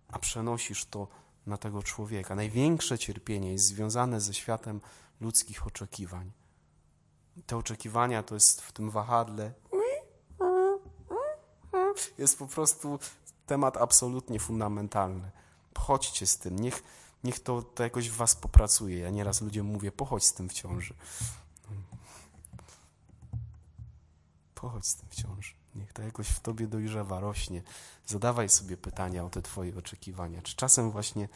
a 0.08 0.20
przenosisz 0.20 0.86
to 0.86 1.08
na 1.46 1.58
tego 1.58 1.84
człowieka. 1.84 2.36
Największe 2.36 3.00
cierpienie 3.00 3.52
jest 3.52 3.66
związane 3.66 4.22
ze 4.22 4.34
światem 4.34 4.82
ludzkich 5.22 5.68
oczekiwań. 5.68 6.32
Te 7.46 7.58
oczekiwania 7.58 8.24
to 8.24 8.36
jest 8.36 8.62
w 8.62 8.72
tym 8.72 8.90
wahadle. 8.90 9.54
Jest 12.18 12.40
po 12.40 12.48
prostu 12.48 13.00
temat 13.46 13.78
absolutnie 13.78 14.40
fundamentalny. 14.40 15.32
Chodźcie 15.78 16.28
z 16.28 16.38
tym, 16.38 16.60
niech, 16.60 16.84
niech 17.24 17.40
to, 17.40 17.62
to 17.62 17.84
jakoś 17.84 18.10
w 18.10 18.16
was 18.16 18.36
popracuje. 18.36 19.00
Ja 19.00 19.10
nieraz 19.10 19.42
ludziom 19.42 19.68
mówię, 19.68 19.92
pochodź 19.92 20.26
z 20.26 20.34
tym 20.34 20.50
w 20.50 20.54
ciąży. 20.54 20.94
Pochodź 24.56 24.86
z 24.86 24.96
tym 24.96 25.10
w 25.10 25.16
ciąży. 25.16 25.54
Niech 25.76 25.94
to 25.94 26.02
jakoś 26.02 26.28
w 26.28 26.40
tobie 26.40 26.68
dojrzewa, 26.68 27.20
rośnie. 27.20 27.64
Zadawaj 28.06 28.50
sobie 28.50 28.78
pytania 28.78 29.26
o 29.26 29.30
te 29.30 29.42
twoje 29.42 29.78
oczekiwania. 29.78 30.42
Czy 30.42 30.56
czasem 30.56 30.92
właśnie 30.92 31.30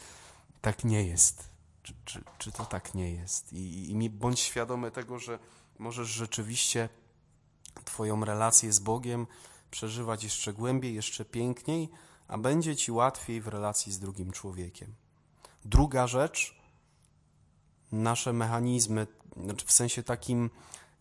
tak 0.61 0.83
nie 0.83 1.03
jest? 1.03 1.49
Czy, 1.83 1.93
czy, 2.05 2.23
czy 2.37 2.51
to 2.51 2.65
tak 2.65 2.95
nie 2.95 3.11
jest? 3.11 3.53
I, 3.53 3.91
i 3.91 4.09
bądź 4.09 4.39
świadomy 4.39 4.91
tego, 4.91 5.19
że 5.19 5.39
możesz 5.79 6.07
rzeczywiście 6.07 6.89
twoją 7.85 8.25
relację 8.25 8.73
z 8.73 8.79
Bogiem 8.79 9.27
przeżywać 9.71 10.23
jeszcze 10.23 10.53
głębiej, 10.53 10.95
jeszcze 10.95 11.25
piękniej, 11.25 11.89
a 12.27 12.37
będzie 12.37 12.75
ci 12.75 12.91
łatwiej 12.91 13.41
w 13.41 13.47
relacji 13.47 13.91
z 13.91 13.99
drugim 13.99 14.31
człowiekiem. 14.31 14.95
Druga 15.65 16.07
rzecz, 16.07 16.55
nasze 17.91 18.33
mechanizmy, 18.33 19.07
znaczy 19.43 19.65
w 19.65 19.71
sensie 19.71 20.03
takim, 20.03 20.49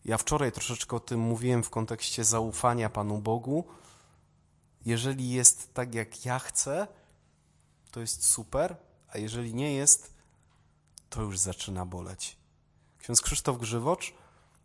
ja 0.05 0.17
wczoraj 0.17 0.51
troszeczkę 0.51 0.95
o 0.95 0.99
tym 0.99 1.19
mówiłem 1.19 1.63
w 1.63 1.69
kontekście 1.69 2.23
zaufania 2.23 2.89
Panu 2.89 3.17
Bogu. 3.17 3.65
Jeżeli 4.85 5.29
jest 5.29 5.73
tak, 5.73 5.95
jak 5.95 6.25
ja 6.25 6.39
chcę, 6.39 6.87
to 7.91 8.01
jest 8.01 8.25
super, 8.25 8.75
a 9.07 9.17
jeżeli 9.17 9.53
nie 9.53 9.73
jest, 9.73 10.13
to 11.09 11.21
już 11.21 11.39
zaczyna 11.39 11.85
boleć. 11.85 12.37
Ksiądz 12.99 13.21
Krzysztof 13.21 13.57
Grzywocz 13.57 14.13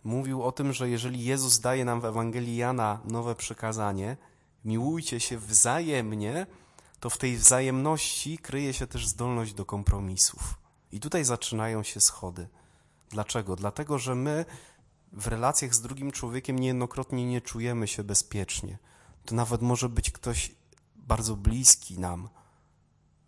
mówił 0.05 0.43
o 0.43 0.53
tym, 0.53 0.73
że 0.73 0.91
jeżeli 0.91 1.25
Jezus 1.25 1.61
daje 1.61 1.85
nam 1.85 2.01
w 2.01 2.05
Ewangelii 2.05 2.57
Jana 2.57 3.01
nowe 3.05 3.35
przykazanie, 3.35 4.17
miłujcie 4.65 5.21
się 5.21 5.39
wzajemnie, 5.39 6.47
to 7.01 7.11
w 7.11 7.19
tej 7.19 7.37
wzajemności 7.37 8.39
kryje 8.39 8.73
się 8.73 8.87
też 8.87 9.09
zdolność 9.09 9.55
do 9.55 9.65
kompromisów. 9.65 10.55
I 10.93 11.01
tutaj 11.01 11.25
zaczynają 11.25 11.83
się 11.83 12.01
schody. 12.01 12.49
Dlaczego? 13.11 13.57
Dlatego, 13.57 13.99
że 13.99 14.15
my 14.15 14.45
w 15.13 15.27
relacjach 15.27 15.75
z 15.75 15.81
drugim 15.81 16.13
człowiekiem 16.13 16.59
niejednokrotnie 16.59 17.27
nie 17.27 17.41
czujemy 17.41 17.89
się 17.89 18.05
bezpiecznie. 18.05 18.79
To 19.25 19.35
nawet 19.35 19.63
może 19.63 19.89
być 19.89 20.11
ktoś 20.11 20.55
bardzo 20.97 21.37
bliski 21.37 21.99
nam, 21.99 22.29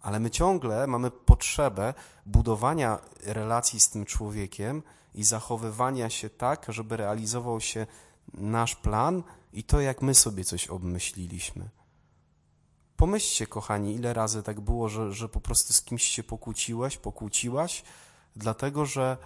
ale 0.00 0.20
my 0.20 0.30
ciągle 0.30 0.86
mamy 0.86 1.10
potrzebę 1.10 1.94
budowania 2.26 2.98
relacji 3.22 3.80
z 3.80 3.90
tym 3.90 4.04
człowiekiem 4.04 4.82
i 5.14 5.24
zachowywania 5.24 6.10
się 6.10 6.30
tak, 6.30 6.66
żeby 6.68 6.96
realizował 6.96 7.60
się 7.60 7.86
nasz 8.34 8.76
plan 8.76 9.22
i 9.52 9.64
to, 9.64 9.80
jak 9.80 10.02
my 10.02 10.14
sobie 10.14 10.44
coś 10.44 10.68
obmyśliliśmy. 10.68 11.68
Pomyślcie, 13.02 13.47
kochani, 13.47 13.94
ile 13.94 14.12
razy 14.12 14.42
tak 14.42 14.61
było, 14.61 14.88
że, 14.88 15.12
że 15.12 15.28
po 15.28 15.40
prostu 15.40 15.73
z 15.73 15.82
kimś 15.82 16.02
się 16.02 16.23
pokłóciłeś, 16.23 16.97
pokłóciłaś, 16.97 17.82
dlatego 18.37 18.87
że, 18.87 19.16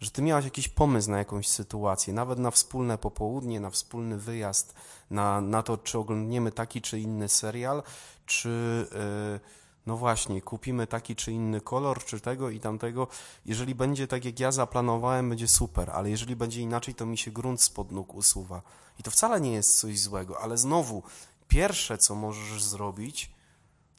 że 0.00 0.10
ty 0.10 0.22
miałaś 0.22 0.44
jakiś 0.44 0.68
pomysł 0.68 1.10
na 1.10 1.18
jakąś 1.18 1.48
sytuację, 1.48 2.14
nawet 2.14 2.38
na 2.38 2.50
wspólne 2.50 2.98
popołudnie, 2.98 3.60
na 3.60 3.70
wspólny 3.70 4.18
wyjazd, 4.18 4.74
na, 5.10 5.40
na 5.40 5.62
to, 5.62 5.78
czy 5.78 5.98
oglądniemy 5.98 6.52
taki 6.52 6.80
czy 6.80 7.00
inny 7.00 7.28
serial, 7.28 7.82
czy. 8.26 8.86
Yy, 9.32 9.40
no 9.86 9.96
właśnie, 9.96 10.42
kupimy 10.42 10.86
taki 10.86 11.16
czy 11.16 11.32
inny 11.32 11.60
kolor, 11.60 12.04
czy 12.04 12.20
tego 12.20 12.50
i 12.50 12.60
tamtego. 12.60 13.06
Jeżeli 13.46 13.74
będzie 13.74 14.06
tak, 14.06 14.24
jak 14.24 14.40
ja 14.40 14.52
zaplanowałem, 14.52 15.28
będzie 15.28 15.48
super, 15.48 15.90
ale 15.90 16.10
jeżeli 16.10 16.36
będzie 16.36 16.60
inaczej, 16.60 16.94
to 16.94 17.06
mi 17.06 17.18
się 17.18 17.30
grunt 17.30 17.62
spod 17.62 17.92
nóg 17.92 18.14
usuwa. 18.14 18.62
I 18.98 19.02
to 19.02 19.10
wcale 19.10 19.40
nie 19.40 19.52
jest 19.52 19.80
coś 19.80 20.00
złego, 20.00 20.40
ale 20.40 20.58
znowu, 20.58 21.02
pierwsze, 21.48 21.98
co 21.98 22.14
możesz 22.14 22.62
zrobić, 22.62 23.30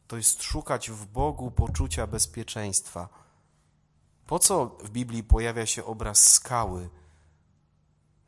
to 0.07 0.17
jest 0.17 0.43
szukać 0.43 0.89
w 0.91 1.05
Bogu 1.05 1.51
poczucia 1.51 2.07
bezpieczeństwa. 2.07 3.09
Po 4.27 4.39
co 4.39 4.65
w 4.65 4.89
Biblii 4.89 5.23
pojawia 5.23 5.65
się 5.65 5.85
obraz 5.85 6.33
skały? 6.33 6.89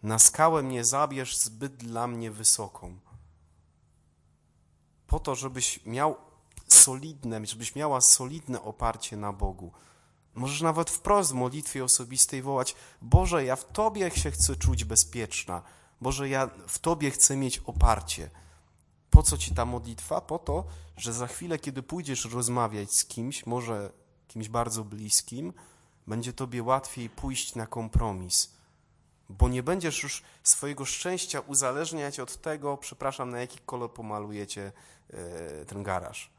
Na 0.03 0.19
skałę 0.19 0.63
mnie 0.63 0.85
zabierz 0.85 1.37
zbyt 1.37 1.75
dla 1.75 2.07
mnie 2.07 2.31
wysoką. 2.31 2.99
Po 5.07 5.19
to, 5.19 5.35
żebyś 5.35 5.85
miał 5.85 6.15
solidne, 6.67 7.45
żebyś 7.45 7.75
miała 7.75 8.01
solidne 8.01 8.61
oparcie 8.61 9.17
na 9.17 9.33
Bogu. 9.33 9.71
Możesz 10.35 10.61
nawet 10.61 10.89
wprost 10.89 11.31
w 11.31 11.35
modlitwie 11.35 11.83
osobistej 11.83 12.41
wołać: 12.41 12.75
Boże, 13.01 13.45
ja 13.45 13.55
w 13.55 13.71
Tobie 13.71 14.11
się 14.11 14.31
chcę 14.31 14.55
czuć 14.55 14.83
bezpieczna. 14.83 15.61
Boże, 16.01 16.29
ja 16.29 16.49
w 16.67 16.79
Tobie 16.79 17.11
chcę 17.11 17.37
mieć 17.37 17.61
oparcie. 17.65 18.29
Po 19.21 19.25
co 19.25 19.37
ci 19.37 19.55
ta 19.55 19.65
modlitwa? 19.65 20.21
Po 20.21 20.39
to, 20.39 20.65
że 20.97 21.13
za 21.13 21.27
chwilę, 21.27 21.59
kiedy 21.59 21.83
pójdziesz 21.83 22.25
rozmawiać 22.25 22.93
z 22.93 23.05
kimś, 23.05 23.45
może 23.45 23.91
kimś 24.27 24.49
bardzo 24.49 24.83
bliskim, 24.83 25.53
będzie 26.07 26.33
Tobie 26.33 26.63
łatwiej 26.63 27.09
pójść 27.09 27.55
na 27.55 27.67
kompromis. 27.67 28.51
Bo 29.29 29.49
nie 29.49 29.63
będziesz 29.63 30.03
już 30.03 30.23
swojego 30.43 30.85
szczęścia 30.85 31.39
uzależniać 31.39 32.19
od 32.19 32.41
tego, 32.41 32.77
przepraszam, 32.77 33.29
na 33.29 33.39
jaki 33.39 33.59
kolor 33.65 33.93
pomalujecie 33.93 34.71
yy, 35.09 35.65
ten 35.67 35.83
garaż 35.83 36.31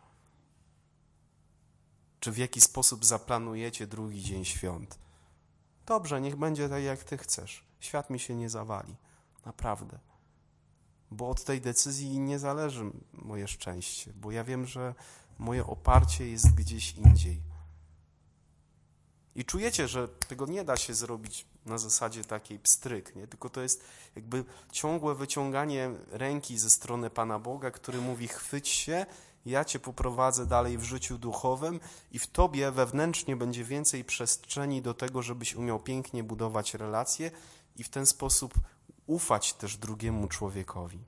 czy 2.20 2.32
w 2.32 2.38
jaki 2.38 2.60
sposób 2.60 3.04
zaplanujecie 3.04 3.86
drugi 3.86 4.22
dzień 4.22 4.44
świąt. 4.44 4.98
Dobrze, 5.86 6.20
niech 6.20 6.36
będzie 6.36 6.68
tak, 6.68 6.82
jak 6.82 7.04
ty 7.04 7.18
chcesz. 7.18 7.64
Świat 7.80 8.10
mi 8.10 8.20
się 8.20 8.34
nie 8.34 8.50
zawali. 8.50 8.96
Naprawdę. 9.46 10.11
Bo 11.12 11.30
od 11.30 11.44
tej 11.44 11.60
decyzji 11.60 12.18
nie 12.18 12.38
zależy 12.38 12.90
moje 13.12 13.48
szczęście, 13.48 14.12
bo 14.12 14.30
ja 14.30 14.44
wiem, 14.44 14.66
że 14.66 14.94
moje 15.38 15.66
oparcie 15.66 16.30
jest 16.30 16.54
gdzieś 16.54 16.94
indziej. 16.94 17.40
I 19.34 19.44
czujecie, 19.44 19.88
że 19.88 20.08
tego 20.08 20.46
nie 20.46 20.64
da 20.64 20.76
się 20.76 20.94
zrobić 20.94 21.46
na 21.66 21.78
zasadzie 21.78 22.24
takiej 22.24 22.58
pstryk, 22.58 23.16
nie? 23.16 23.26
tylko 23.26 23.50
to 23.50 23.60
jest 23.62 23.84
jakby 24.16 24.44
ciągłe 24.72 25.14
wyciąganie 25.14 25.90
ręki 26.10 26.58
ze 26.58 26.70
strony 26.70 27.10
Pana 27.10 27.38
Boga, 27.38 27.70
który 27.70 28.00
mówi: 28.00 28.28
chwyć 28.28 28.68
się, 28.68 29.06
ja 29.46 29.64
Cię 29.64 29.78
poprowadzę 29.78 30.46
dalej 30.46 30.78
w 30.78 30.82
życiu 30.82 31.18
duchowym 31.18 31.80
i 32.12 32.18
w 32.18 32.26
Tobie 32.26 32.70
wewnętrznie 32.70 33.36
będzie 33.36 33.64
więcej 33.64 34.04
przestrzeni 34.04 34.82
do 34.82 34.94
tego, 34.94 35.22
żebyś 35.22 35.54
umiał 35.54 35.80
pięknie 35.80 36.24
budować 36.24 36.74
relacje 36.74 37.30
i 37.76 37.84
w 37.84 37.88
ten 37.88 38.06
sposób 38.06 38.54
ufać 39.12 39.54
też 39.54 39.76
drugiemu 39.76 40.28
człowiekowi. 40.28 41.04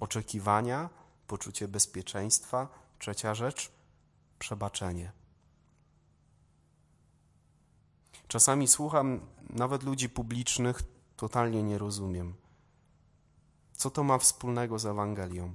Oczekiwania, 0.00 0.88
poczucie 1.26 1.68
bezpieczeństwa. 1.68 2.68
Trzecia 2.98 3.34
rzecz 3.34 3.72
przebaczenie. 4.38 5.12
Czasami 8.28 8.68
słucham 8.68 9.20
nawet 9.50 9.82
ludzi 9.82 10.08
publicznych, 10.08 10.82
totalnie 11.16 11.62
nie 11.62 11.78
rozumiem. 11.78 12.34
Co 13.72 13.90
to 13.90 14.04
ma 14.04 14.18
wspólnego 14.18 14.78
z 14.78 14.86
Ewangelią? 14.86 15.54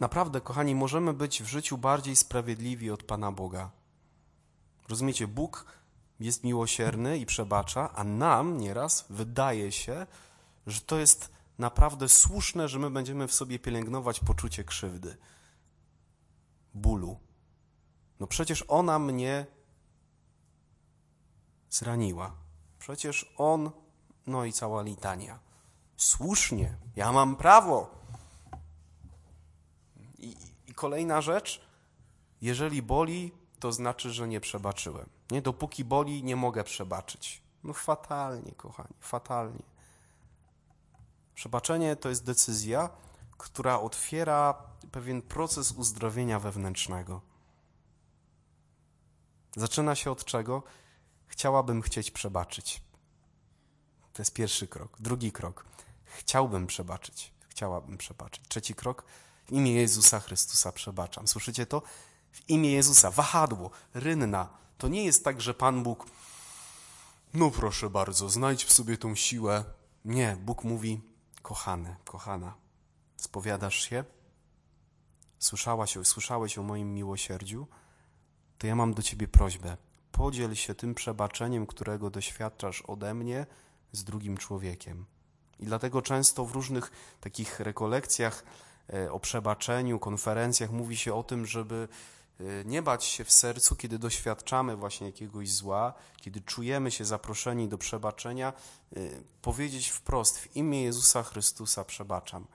Naprawdę, 0.00 0.40
kochani, 0.40 0.74
możemy 0.74 1.12
być 1.12 1.42
w 1.42 1.46
życiu 1.46 1.78
bardziej 1.78 2.16
sprawiedliwi 2.16 2.90
od 2.90 3.02
Pana 3.02 3.32
Boga. 3.32 3.70
Rozumiecie, 4.88 5.26
Bóg 5.26 5.66
jest 6.20 6.44
miłosierny 6.44 7.18
i 7.18 7.26
przebacza, 7.26 7.92
a 7.94 8.04
nam 8.04 8.58
nieraz 8.58 9.04
wydaje 9.10 9.72
się, 9.72 10.06
że 10.66 10.80
to 10.80 10.98
jest 10.98 11.30
naprawdę 11.58 12.08
słuszne, 12.08 12.68
że 12.68 12.78
my 12.78 12.90
będziemy 12.90 13.28
w 13.28 13.34
sobie 13.34 13.58
pielęgnować 13.58 14.20
poczucie 14.20 14.64
krzywdy, 14.64 15.16
bólu. 16.74 17.18
No 18.20 18.26
przecież 18.26 18.64
ona 18.68 18.98
mnie 18.98 19.46
zraniła. 21.70 22.32
Przecież 22.78 23.34
on, 23.36 23.70
no 24.26 24.44
i 24.44 24.52
cała 24.52 24.82
litania. 24.82 25.38
Słusznie, 25.96 26.76
ja 26.96 27.12
mam 27.12 27.36
prawo. 27.36 27.90
I, 30.18 30.36
I, 30.66 30.74
kolejna 30.74 31.20
rzecz, 31.20 31.60
jeżeli 32.40 32.82
boli, 32.82 33.32
to 33.60 33.72
znaczy, 33.72 34.10
że 34.10 34.28
nie 34.28 34.40
przebaczyłem. 34.40 35.17
Nie, 35.30 35.42
dopóki 35.42 35.84
boli, 35.84 36.24
nie 36.24 36.36
mogę 36.36 36.64
przebaczyć. 36.64 37.42
No 37.64 37.72
fatalnie, 37.72 38.52
kochani, 38.52 38.94
fatalnie. 39.00 39.62
Przebaczenie 41.34 41.96
to 41.96 42.08
jest 42.08 42.24
decyzja, 42.24 42.90
która 43.38 43.80
otwiera 43.80 44.54
pewien 44.92 45.22
proces 45.22 45.72
uzdrowienia 45.72 46.38
wewnętrznego. 46.38 47.20
Zaczyna 49.56 49.94
się 49.94 50.10
od 50.10 50.24
czego? 50.24 50.62
Chciałabym 51.26 51.82
chcieć 51.82 52.10
przebaczyć. 52.10 52.82
To 54.12 54.22
jest 54.22 54.32
pierwszy 54.34 54.68
krok. 54.68 54.96
Drugi 55.00 55.32
krok. 55.32 55.64
Chciałbym 56.04 56.66
przebaczyć. 56.66 57.32
Chciałabym 57.48 57.98
przebaczyć. 57.98 58.44
Trzeci 58.48 58.74
krok. 58.74 59.04
W 59.46 59.52
imię 59.52 59.72
Jezusa 59.72 60.20
Chrystusa 60.20 60.72
przebaczam. 60.72 61.28
Słyszycie 61.28 61.66
to? 61.66 61.82
W 62.32 62.50
imię 62.50 62.72
Jezusa. 62.72 63.10
Wahadło, 63.10 63.70
rynna. 63.94 64.48
To 64.78 64.88
nie 64.88 65.04
jest 65.04 65.24
tak, 65.24 65.40
że 65.40 65.54
Pan 65.54 65.82
Bóg, 65.82 66.06
no 67.34 67.50
proszę 67.50 67.90
bardzo, 67.90 68.28
znajdź 68.28 68.64
w 68.64 68.72
sobie 68.72 68.98
tą 68.98 69.14
siłę. 69.14 69.64
Nie, 70.04 70.36
Bóg 70.40 70.64
mówi, 70.64 71.00
kochany, 71.42 71.96
kochana, 72.04 72.54
spowiadasz 73.16 73.88
się? 73.88 74.04
Słyszałaś, 75.38 75.98
słyszałeś 76.04 76.58
o 76.58 76.62
moim 76.62 76.94
miłosierdziu? 76.94 77.66
To 78.58 78.66
ja 78.66 78.76
mam 78.76 78.94
do 78.94 79.02
ciebie 79.02 79.28
prośbę 79.28 79.76
podziel 80.18 80.54
się 80.54 80.74
tym 80.74 80.94
przebaczeniem, 80.94 81.66
którego 81.66 82.10
doświadczasz 82.10 82.82
ode 82.82 83.14
mnie 83.14 83.46
z 83.92 84.04
drugim 84.04 84.36
człowiekiem. 84.36 85.04
I 85.58 85.66
dlatego 85.66 86.02
często 86.02 86.44
w 86.44 86.52
różnych 86.52 86.90
takich 87.20 87.60
rekolekcjach 87.60 88.44
e, 88.92 89.12
o 89.12 89.20
przebaczeniu, 89.20 89.98
konferencjach 89.98 90.70
mówi 90.70 90.96
się 90.96 91.14
o 91.14 91.22
tym, 91.22 91.46
żeby 91.46 91.88
nie 92.64 92.82
bać 92.82 93.04
się 93.04 93.24
w 93.24 93.32
sercu, 93.32 93.76
kiedy 93.76 93.98
doświadczamy 93.98 94.76
właśnie 94.76 95.06
jakiegoś 95.06 95.52
zła, 95.52 95.94
kiedy 96.16 96.40
czujemy 96.40 96.90
się 96.90 97.04
zaproszeni 97.04 97.68
do 97.68 97.78
przebaczenia, 97.78 98.52
e, 98.96 99.00
powiedzieć 99.42 99.88
wprost: 99.88 100.38
W 100.38 100.56
imię 100.56 100.82
Jezusa 100.82 101.22
Chrystusa 101.22 101.84
przebaczam. 101.84 102.46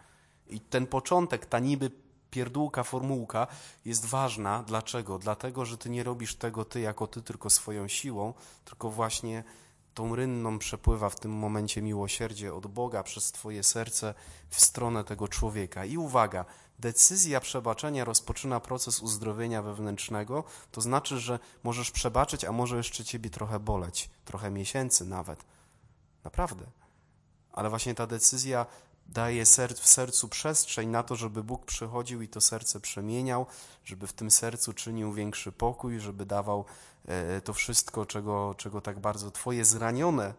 I 0.47 0.59
ten 0.59 0.87
początek, 0.87 1.45
ta 1.45 1.59
niby 1.59 1.91
pierdółka, 2.31 2.83
formułka 2.83 3.47
jest 3.85 4.05
ważna. 4.05 4.63
Dlaczego? 4.63 5.19
Dlatego, 5.19 5.65
że 5.65 5.77
ty 5.77 5.89
nie 5.89 6.03
robisz 6.03 6.35
tego 6.35 6.65
ty 6.65 6.79
jako 6.79 7.07
ty, 7.07 7.21
tylko 7.21 7.49
swoją 7.49 7.87
siłą, 7.87 8.33
tylko 8.65 8.89
właśnie 8.89 9.43
tą 9.93 10.15
rynną 10.15 10.59
przepływa 10.59 11.09
w 11.09 11.19
tym 11.19 11.31
momencie 11.31 11.81
miłosierdzie 11.81 12.53
od 12.53 12.67
Boga 12.67 13.03
przez 13.03 13.31
twoje 13.31 13.63
serce 13.63 14.13
w 14.49 14.61
stronę 14.61 15.03
tego 15.03 15.27
człowieka. 15.27 15.85
I 15.85 15.97
uwaga, 15.97 16.45
decyzja 16.79 17.39
przebaczenia 17.39 18.05
rozpoczyna 18.05 18.59
proces 18.59 18.99
uzdrowienia 18.99 19.61
wewnętrznego, 19.61 20.43
to 20.71 20.81
znaczy, 20.81 21.19
że 21.19 21.39
możesz 21.63 21.91
przebaczyć, 21.91 22.45
a 22.45 22.51
może 22.51 22.77
jeszcze 22.77 23.05
ciebie 23.05 23.29
trochę 23.29 23.59
boleć, 23.59 24.09
trochę 24.25 24.51
miesięcy 24.51 25.05
nawet. 25.05 25.45
Naprawdę. 26.23 26.65
Ale 27.51 27.69
właśnie 27.69 27.95
ta 27.95 28.07
decyzja 28.07 28.65
daje 29.05 29.45
w 29.45 29.87
sercu 29.87 30.29
przestrzeń 30.29 30.89
na 30.89 31.03
to, 31.03 31.15
żeby 31.15 31.43
Bóg 31.43 31.65
przychodził 31.65 32.21
i 32.21 32.27
to 32.27 32.41
serce 32.41 32.79
przemieniał, 32.79 33.45
żeby 33.85 34.07
w 34.07 34.13
tym 34.13 34.31
sercu 34.31 34.73
czynił 34.73 35.13
większy 35.13 35.51
pokój, 35.51 35.99
żeby 35.99 36.25
dawał 36.25 36.65
e, 37.05 37.41
to 37.41 37.53
wszystko, 37.53 38.05
czego, 38.05 38.55
czego 38.57 38.81
tak 38.81 38.99
bardzo 38.99 39.31
Twoje 39.31 39.65
zranione 39.65 40.33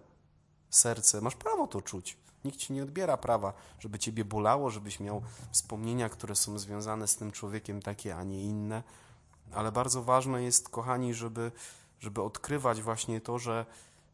serce, 0.70 1.20
masz 1.20 1.34
prawo 1.36 1.66
to 1.66 1.82
czuć. 1.82 2.16
Nikt 2.44 2.58
ci 2.58 2.72
nie 2.72 2.82
odbiera 2.82 3.16
prawa, 3.16 3.52
żeby 3.78 3.98
ciebie 3.98 4.24
bolało, 4.24 4.70
żebyś 4.70 5.00
miał 5.00 5.22
wspomnienia, 5.50 6.08
które 6.08 6.34
są 6.34 6.58
związane 6.58 7.08
z 7.08 7.16
tym 7.16 7.32
człowiekiem, 7.32 7.82
takie, 7.82 8.16
a 8.16 8.24
nie 8.24 8.42
inne. 8.42 8.82
Ale 9.52 9.72
bardzo 9.72 10.02
ważne 10.02 10.42
jest, 10.42 10.68
kochani, 10.68 11.14
żeby, 11.14 11.52
żeby 12.00 12.22
odkrywać 12.22 12.82
właśnie 12.82 13.20
to, 13.20 13.38
że, 13.38 13.66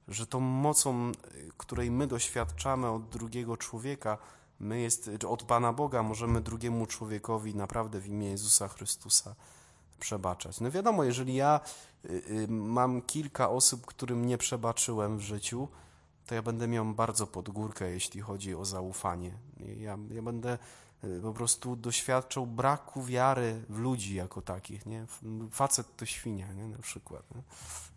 że 0.09 0.27
tą 0.27 0.41
mocą, 0.41 1.13
której 1.57 1.91
my 1.91 2.07
doświadczamy 2.07 2.91
od 2.91 3.09
drugiego 3.09 3.57
człowieka, 3.57 4.19
My 4.61 4.81
jest, 4.81 5.11
od 5.29 5.43
Pana 5.43 5.73
Boga 5.73 6.03
możemy 6.03 6.41
drugiemu 6.41 6.87
człowiekowi 6.87 7.55
naprawdę 7.55 8.01
w 8.01 8.07
imię 8.07 8.31
Jezusa 8.31 8.69
Chrystusa 8.69 9.35
przebaczać. 10.01 10.61
No 10.61 10.71
wiadomo, 10.71 11.05
jeżeli 11.05 11.35
ja 11.35 11.61
y, 12.05 12.09
y, 12.09 12.49
mam 12.49 13.03
kilka 13.03 13.51
osób, 13.51 13.87
którym 13.87 14.27
nie 14.27 14.39
przebaczyłem 14.39 15.19
w 15.19 15.21
życiu, 15.21 15.69
to 16.31 16.35
ja 16.35 16.43
będę 16.43 16.69
miał 16.69 16.85
bardzo 16.85 17.27
pod 17.27 17.49
górkę, 17.49 17.91
jeśli 17.91 18.21
chodzi 18.21 18.55
o 18.55 18.65
zaufanie. 18.65 19.39
Ja, 19.77 19.99
ja 20.11 20.23
będę 20.23 20.59
y, 21.05 21.21
po 21.23 21.33
prostu 21.33 21.77
doświadczał 21.77 22.47
braku 22.47 23.03
wiary 23.03 23.65
w 23.69 23.79
ludzi 23.79 24.15
jako 24.15 24.43
takich. 24.43 24.87
Nie? 24.87 25.07
Facet 25.51 25.97
to 25.97 26.07
świnia, 26.07 26.53
nie? 26.53 26.69
na 26.69 26.79
przykład. 26.79 27.23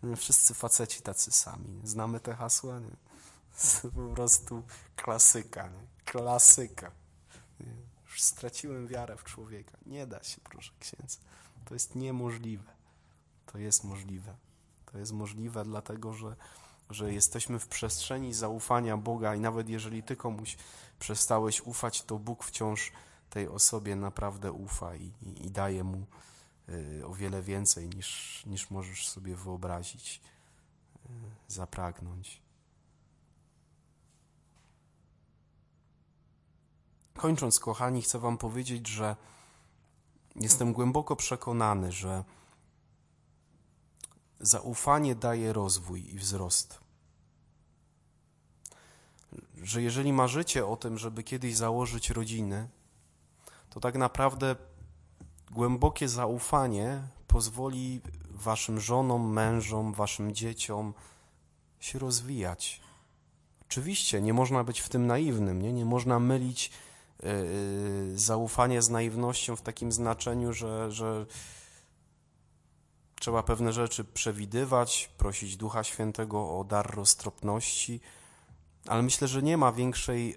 Nie? 0.02 0.16
Wszyscy 0.16 0.54
faceci 0.54 1.02
tacy 1.02 1.32
sami. 1.32 1.80
Znamy 1.84 2.20
te 2.20 2.34
hasła? 2.34 2.80
Nie? 2.80 2.96
Po 4.08 4.14
prostu 4.14 4.62
klasyka. 4.96 5.68
Nie? 5.68 5.86
Klasyka. 6.04 6.90
Już 8.06 8.22
straciłem 8.22 8.86
wiarę 8.86 9.16
w 9.16 9.24
człowieka. 9.24 9.78
Nie 9.86 10.06
da 10.06 10.22
się, 10.22 10.40
proszę 10.44 10.72
księdza. 10.80 11.18
To 11.64 11.74
jest 11.74 11.94
niemożliwe. 11.94 12.72
To 13.46 13.58
jest 13.58 13.84
możliwe. 13.84 14.34
To 14.92 14.98
jest 14.98 15.12
możliwe, 15.12 15.64
dlatego 15.64 16.12
że, 16.12 16.36
że 16.90 17.12
jesteśmy 17.12 17.58
w 17.58 17.68
przestrzeni 17.68 18.34
zaufania 18.34 18.96
Boga 18.96 19.34
i 19.34 19.40
nawet 19.40 19.68
jeżeli 19.68 20.02
ty 20.02 20.16
komuś 20.16 20.56
przestałeś 20.98 21.60
ufać, 21.60 22.02
to 22.02 22.18
Bóg 22.18 22.44
wciąż 22.44 22.92
tej 23.30 23.48
osobie 23.48 23.96
naprawdę 23.96 24.52
ufa 24.52 24.96
i, 24.96 25.12
i, 25.22 25.46
i 25.46 25.50
daje 25.50 25.84
mu 25.84 26.06
y, 26.68 27.06
o 27.06 27.14
wiele 27.14 27.42
więcej 27.42 27.88
niż, 27.88 28.42
niż 28.46 28.70
możesz 28.70 29.08
sobie 29.08 29.36
wyobrazić, 29.36 30.20
y, 31.06 31.08
zapragnąć. 31.48 32.42
Kończąc, 37.14 37.58
kochani, 37.58 38.02
chcę 38.02 38.18
Wam 38.18 38.38
powiedzieć, 38.38 38.88
że 38.88 39.16
jestem 40.36 40.72
głęboko 40.72 41.16
przekonany, 41.16 41.92
że 41.92 42.24
zaufanie 44.46 45.14
daje 45.14 45.52
rozwój 45.52 46.14
i 46.14 46.18
wzrost. 46.18 46.78
Że 49.62 49.82
jeżeli 49.82 50.12
marzycie 50.12 50.66
o 50.66 50.76
tym, 50.76 50.98
żeby 50.98 51.22
kiedyś 51.22 51.56
założyć 51.56 52.10
rodzinę, 52.10 52.68
to 53.70 53.80
tak 53.80 53.94
naprawdę 53.94 54.56
głębokie 55.50 56.08
zaufanie 56.08 57.02
pozwoli 57.26 58.00
waszym 58.30 58.80
żonom, 58.80 59.32
mężom, 59.32 59.92
waszym 59.92 60.34
dzieciom 60.34 60.94
się 61.80 61.98
rozwijać. 61.98 62.80
Oczywiście 63.62 64.22
nie 64.22 64.34
można 64.34 64.64
być 64.64 64.80
w 64.80 64.88
tym 64.88 65.06
naiwnym, 65.06 65.62
nie, 65.62 65.72
nie 65.72 65.84
można 65.84 66.18
mylić 66.18 66.70
yy, 67.22 68.18
zaufania 68.18 68.82
z 68.82 68.90
naiwnością 68.90 69.56
w 69.56 69.62
takim 69.62 69.92
znaczeniu, 69.92 70.52
że, 70.52 70.92
że 70.92 71.26
trzeba 73.24 73.42
pewne 73.42 73.72
rzeczy 73.72 74.04
przewidywać, 74.04 75.10
prosić 75.18 75.56
Ducha 75.56 75.84
Świętego 75.84 76.58
o 76.58 76.64
dar 76.64 76.94
roztropności 76.94 78.00
ale 78.86 79.02
myślę, 79.02 79.28
że 79.28 79.42
nie 79.42 79.56
ma 79.56 79.72
większej 79.72 80.36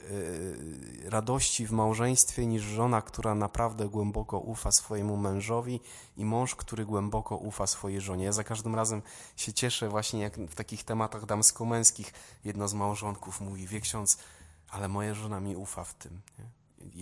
y, 1.05 1.09
radości 1.09 1.67
w 1.67 1.71
małżeństwie 1.71 2.45
niż 2.45 2.63
żona, 2.63 3.01
która 3.01 3.35
naprawdę 3.35 3.89
głęboko 3.89 4.39
ufa 4.39 4.71
swojemu 4.71 5.17
mężowi 5.17 5.79
i 6.17 6.25
mąż, 6.25 6.55
który 6.55 6.85
głęboko 6.85 7.37
ufa 7.37 7.67
swojej 7.67 8.01
żonie. 8.01 8.25
Ja 8.25 8.31
za 8.31 8.43
każdym 8.43 8.75
razem 8.75 9.01
się 9.35 9.53
cieszę 9.53 9.89
właśnie 9.89 10.21
jak 10.21 10.37
w 10.37 10.55
takich 10.55 10.83
tematach 10.83 11.25
damsko-męskich 11.25 12.13
jedno 12.45 12.67
z 12.67 12.73
małżonków 12.73 13.41
mówi, 13.41 13.67
wie 13.67 13.81
ksiądz, 13.81 14.17
ale 14.69 14.87
moja 14.87 15.13
żona 15.13 15.39
mi 15.39 15.55
ufa 15.55 15.83
w 15.83 15.93
tym. 15.93 16.21
Nie? 16.39 16.45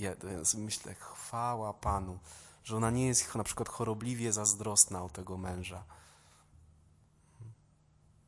Ja 0.02 0.16
myślę, 0.58 0.94
chwała 0.94 1.74
Panu, 1.74 2.20
że 2.66 2.78
ona 2.78 2.92
nie 2.92 3.08
jest 3.08 3.36
na 3.36 3.44
przykład 3.44 3.70
chorobliwie 3.70 4.34
zazdrosna 4.34 5.04
o 5.04 5.10
tego 5.10 5.38
męża 5.38 5.84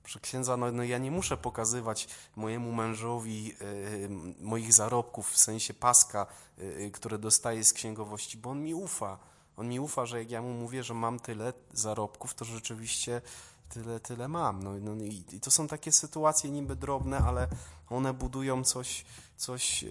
Proszę 0.07 0.19
księdza, 0.19 0.57
no, 0.57 0.71
no, 0.71 0.83
ja 0.83 0.97
nie 0.97 1.11
muszę 1.11 1.37
pokazywać 1.37 2.07
mojemu 2.35 2.71
mężowi 2.71 3.53
y, 3.61 4.09
moich 4.41 4.73
zarobków, 4.73 5.31
w 5.31 5.37
sensie 5.37 5.73
paska, 5.73 6.27
y, 6.59 6.91
które 6.93 7.17
dostaję 7.17 7.63
z 7.63 7.73
księgowości, 7.73 8.37
bo 8.37 8.49
on 8.49 8.63
mi 8.63 8.73
ufa. 8.73 9.17
On 9.57 9.67
mi 9.67 9.79
ufa, 9.79 10.05
że 10.05 10.19
jak 10.19 10.31
ja 10.31 10.41
mu 10.41 10.53
mówię, 10.53 10.83
że 10.83 10.93
mam 10.93 11.19
tyle 11.19 11.53
zarobków, 11.73 12.33
to 12.33 12.45
rzeczywiście 12.45 13.21
tyle, 13.69 13.99
tyle 13.99 14.27
mam. 14.27 14.63
No, 14.63 14.73
no 14.79 15.03
i, 15.03 15.23
i, 15.31 15.39
to 15.39 15.51
są 15.51 15.67
takie 15.67 15.91
sytuacje 15.91 16.51
niby 16.51 16.75
drobne, 16.75 17.17
ale 17.17 17.47
one 17.89 18.13
budują 18.13 18.63
coś, 18.63 19.05
coś 19.37 19.85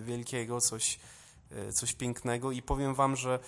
wielkiego, 0.00 0.60
coś, 0.60 0.98
coś 1.72 1.92
pięknego 1.92 2.52
i 2.52 2.62
powiem 2.62 2.94
wam, 2.94 3.16
że 3.16 3.38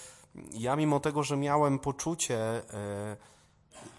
ja 0.53 0.77
mimo 0.77 1.01
tego, 1.01 1.22
że 1.22 1.37
miałem 1.37 1.79
poczucie 1.79 2.62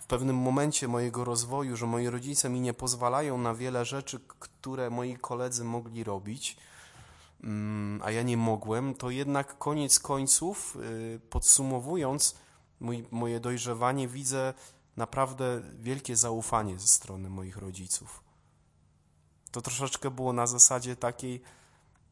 pewnym 0.10 0.36
momencie 0.36 0.88
mojego 0.88 1.24
rozwoju, 1.24 1.78
że 1.78 1.86
moi 1.86 2.08
rodzice 2.08 2.50
mi 2.50 2.62
nie 2.62 2.74
pozwalają 2.74 3.38
na 3.38 3.54
wiele 3.54 3.86
rzeczy, 3.86 4.20
które 4.40 4.90
moi 4.90 5.18
koledzy 5.18 5.64
mogli 5.64 6.04
robić, 6.04 6.58
mm, 7.44 8.02
a 8.04 8.12
ja 8.12 8.24
nie 8.24 8.38
mogłem, 8.38 8.96
to 8.96 9.10
jednak 9.10 9.58
koniec 9.58 10.00
końców, 10.00 10.76
y, 10.76 11.20
podsumowując 11.30 12.36
mój, 12.80 13.06
moje 13.12 13.40
dojrzewanie, 13.40 14.08
widzę 14.08 14.54
naprawdę 14.98 15.62
wielkie 15.80 16.16
zaufanie 16.16 16.80
ze 16.80 16.88
strony 16.88 17.30
moich 17.30 17.58
rodziców. 17.58 18.24
To 19.52 19.62
troszeczkę 19.62 20.12
było 20.12 20.34
na 20.34 20.48
zasadzie 20.48 20.96
takiej, 20.96 21.42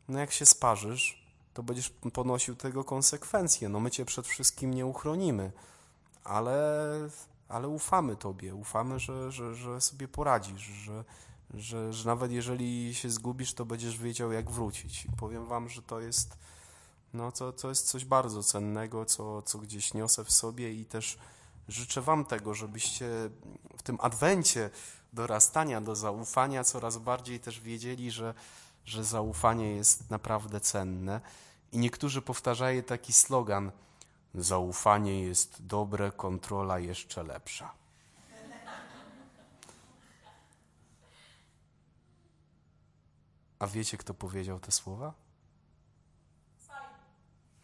no 0.07 0.19
jak 0.19 0.31
się 0.31 0.45
sparzysz, 0.45 1.26
to 1.57 1.63
będziesz 1.63 1.89
ponosił 2.13 2.55
tego 2.55 2.83
konsekwencje. 2.83 3.69
No 3.69 3.79
my 3.79 3.91
cię 3.91 4.05
przed 4.05 4.27
wszystkim 4.27 4.73
nie 4.73 4.85
uchronimy, 4.85 5.51
ale 6.23 6.69
ale 7.49 7.67
ufamy 7.67 8.15
Tobie, 8.15 8.55
ufamy, 8.55 8.99
że, 8.99 9.31
że, 9.31 9.55
że 9.55 9.81
sobie 9.81 10.07
poradzisz, 10.07 10.61
że, 10.61 11.03
że, 11.53 11.93
że 11.93 12.09
nawet 12.09 12.31
jeżeli 12.31 12.95
się 12.95 13.09
zgubisz, 13.09 13.53
to 13.53 13.65
będziesz 13.65 13.97
wiedział, 13.97 14.31
jak 14.31 14.51
wrócić. 14.51 15.05
I 15.05 15.09
powiem 15.19 15.45
Wam, 15.45 15.69
że 15.69 15.81
to 15.81 15.99
jest, 15.99 16.37
no, 17.13 17.31
to, 17.31 17.53
to 17.53 17.69
jest 17.69 17.87
coś 17.87 18.05
bardzo 18.05 18.43
cennego, 18.43 19.05
co, 19.05 19.41
co 19.41 19.57
gdzieś 19.57 19.93
niosę 19.93 20.23
w 20.25 20.31
sobie 20.31 20.73
i 20.73 20.85
też 20.85 21.17
życzę 21.67 22.01
Wam 22.01 22.25
tego, 22.25 22.53
żebyście 22.53 23.09
w 23.77 23.83
tym 23.83 23.97
adwencie 24.01 24.69
dorastania 25.13 25.81
do 25.81 25.95
zaufania 25.95 26.63
coraz 26.63 26.97
bardziej 26.97 27.39
też 27.39 27.59
wiedzieli, 27.59 28.11
że, 28.11 28.33
że 28.85 29.03
zaufanie 29.03 29.75
jest 29.75 30.09
naprawdę 30.09 30.59
cenne. 30.59 31.21
I 31.71 31.77
niektórzy 31.77 32.21
powtarzają 32.21 32.83
taki 32.83 33.13
slogan– 33.13 33.71
Zaufanie 34.37 35.21
jest 35.21 35.65
dobre, 35.65 36.11
kontrola 36.11 36.79
jeszcze 36.79 37.23
lepsza. 37.23 37.73
A 43.59 43.67
wiecie, 43.67 43.97
kto 43.97 44.13
powiedział 44.13 44.59
te 44.59 44.71
słowa? 44.71 45.13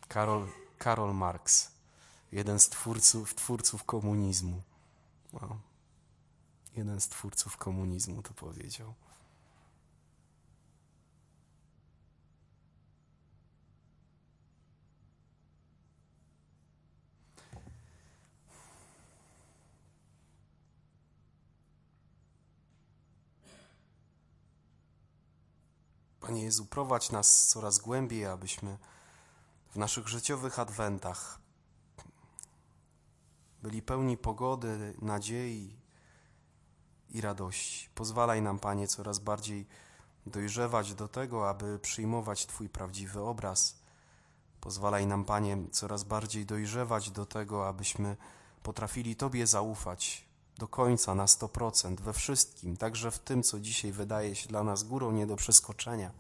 Karol, 0.08 0.48
Karol 0.78 1.14
Marx, 1.16 1.72
jeden 2.32 2.60
z 2.60 2.70
twórców, 2.70 3.36
twórców 3.36 3.84
komunizmu. 3.84 4.62
No. 5.34 5.58
Jeden 6.76 7.02
z 7.02 7.08
twórców 7.08 7.58
komunizmu 7.58 8.22
to 8.22 8.34
powiedział. 8.34 8.94
Panie 26.34 26.46
Jezu, 26.46 26.68
nas 27.12 27.48
coraz 27.48 27.80
głębiej, 27.80 28.26
abyśmy 28.26 28.78
w 29.72 29.76
naszych 29.76 30.08
życiowych 30.08 30.60
adwentach 30.60 31.40
byli 33.62 33.82
pełni 33.82 34.18
pogody, 34.18 34.94
nadziei 35.02 35.80
i 37.10 37.22
radości. 37.22 37.90
Pozwalaj 37.96 38.42
nam, 38.42 38.60
Panie, 38.60 38.88
coraz 38.88 39.20
bardziej 39.20 39.68
dojrzewać 40.26 40.94
do 40.94 41.08
tego, 41.08 41.50
aby 41.50 41.80
przyjmować 41.80 42.46
Twój 42.46 42.70
prawdziwy 42.70 43.22
obraz. 43.22 43.80
Pozwalaj 44.62 45.08
nam, 45.08 45.26
Panie, 45.26 45.58
coraz 45.72 46.04
bardziej 46.04 46.46
dojrzewać 46.46 47.12
do 47.12 47.26
tego, 47.26 47.68
abyśmy 47.68 48.18
potrafili 48.64 49.16
Tobie 49.16 49.48
zaufać, 49.48 50.26
do 50.58 50.68
końca, 50.68 51.16
na 51.16 51.26
100%, 51.26 52.00
we 52.00 52.14
wszystkim, 52.14 52.78
także 52.78 53.12
w 53.12 53.20
tym, 53.20 53.44
co 53.44 53.60
dzisiaj 53.60 53.92
wydaje 53.92 54.36
się 54.36 54.50
dla 54.50 54.64
nas 54.64 54.84
górą 54.84 55.12
nie 55.12 55.28
do 55.28 55.36
przeskoczenia. 55.36 56.12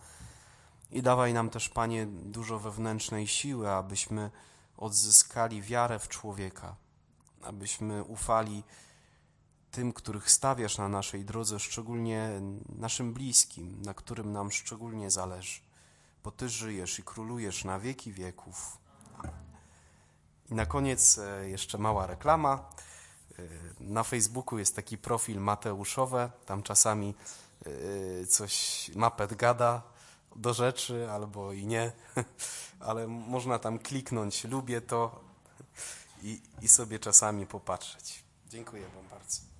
I 0.91 1.01
dawaj 1.01 1.33
nam 1.33 1.49
też, 1.49 1.69
Panie, 1.69 2.05
dużo 2.05 2.59
wewnętrznej 2.59 3.27
siły, 3.27 3.71
abyśmy 3.71 4.31
odzyskali 4.77 5.61
wiarę 5.61 5.99
w 5.99 6.07
człowieka, 6.07 6.75
abyśmy 7.41 8.03
ufali 8.03 8.63
tym, 9.71 9.93
których 9.93 10.31
stawiasz 10.31 10.77
na 10.77 10.89
naszej 10.89 11.25
drodze, 11.25 11.59
szczególnie 11.59 12.41
naszym 12.69 13.13
bliskim, 13.13 13.81
na 13.81 13.93
którym 13.93 14.33
nam 14.33 14.51
szczególnie 14.51 15.11
zależy, 15.11 15.61
bo 16.23 16.31
Ty 16.31 16.49
żyjesz 16.49 16.99
i 16.99 17.03
królujesz 17.03 17.65
na 17.65 17.79
wieki 17.79 18.13
wieków. 18.13 18.77
I 20.49 20.55
na 20.55 20.65
koniec 20.65 21.17
e, 21.17 21.49
jeszcze 21.49 21.77
mała 21.77 22.07
reklama. 22.07 22.69
Na 23.79 24.03
Facebooku 24.03 24.57
jest 24.57 24.75
taki 24.75 24.97
profil 24.97 25.39
Mateuszowe, 25.39 26.31
tam 26.45 26.63
czasami 26.63 27.13
y, 27.67 28.27
coś 28.29 28.91
mapet 28.95 29.33
gada 29.33 29.81
do 30.35 30.53
rzeczy 30.53 31.11
albo 31.11 31.53
i 31.53 31.65
nie, 31.65 31.91
ale 32.79 33.07
można 33.07 33.59
tam 33.59 33.79
kliknąć 33.79 34.43
lubię 34.43 34.81
to 34.81 35.19
i, 36.23 36.41
i 36.61 36.67
sobie 36.67 36.99
czasami 36.99 37.47
popatrzeć. 37.47 38.23
Dziękuję 38.49 38.83
Wam 38.95 39.07
bardzo. 39.07 39.52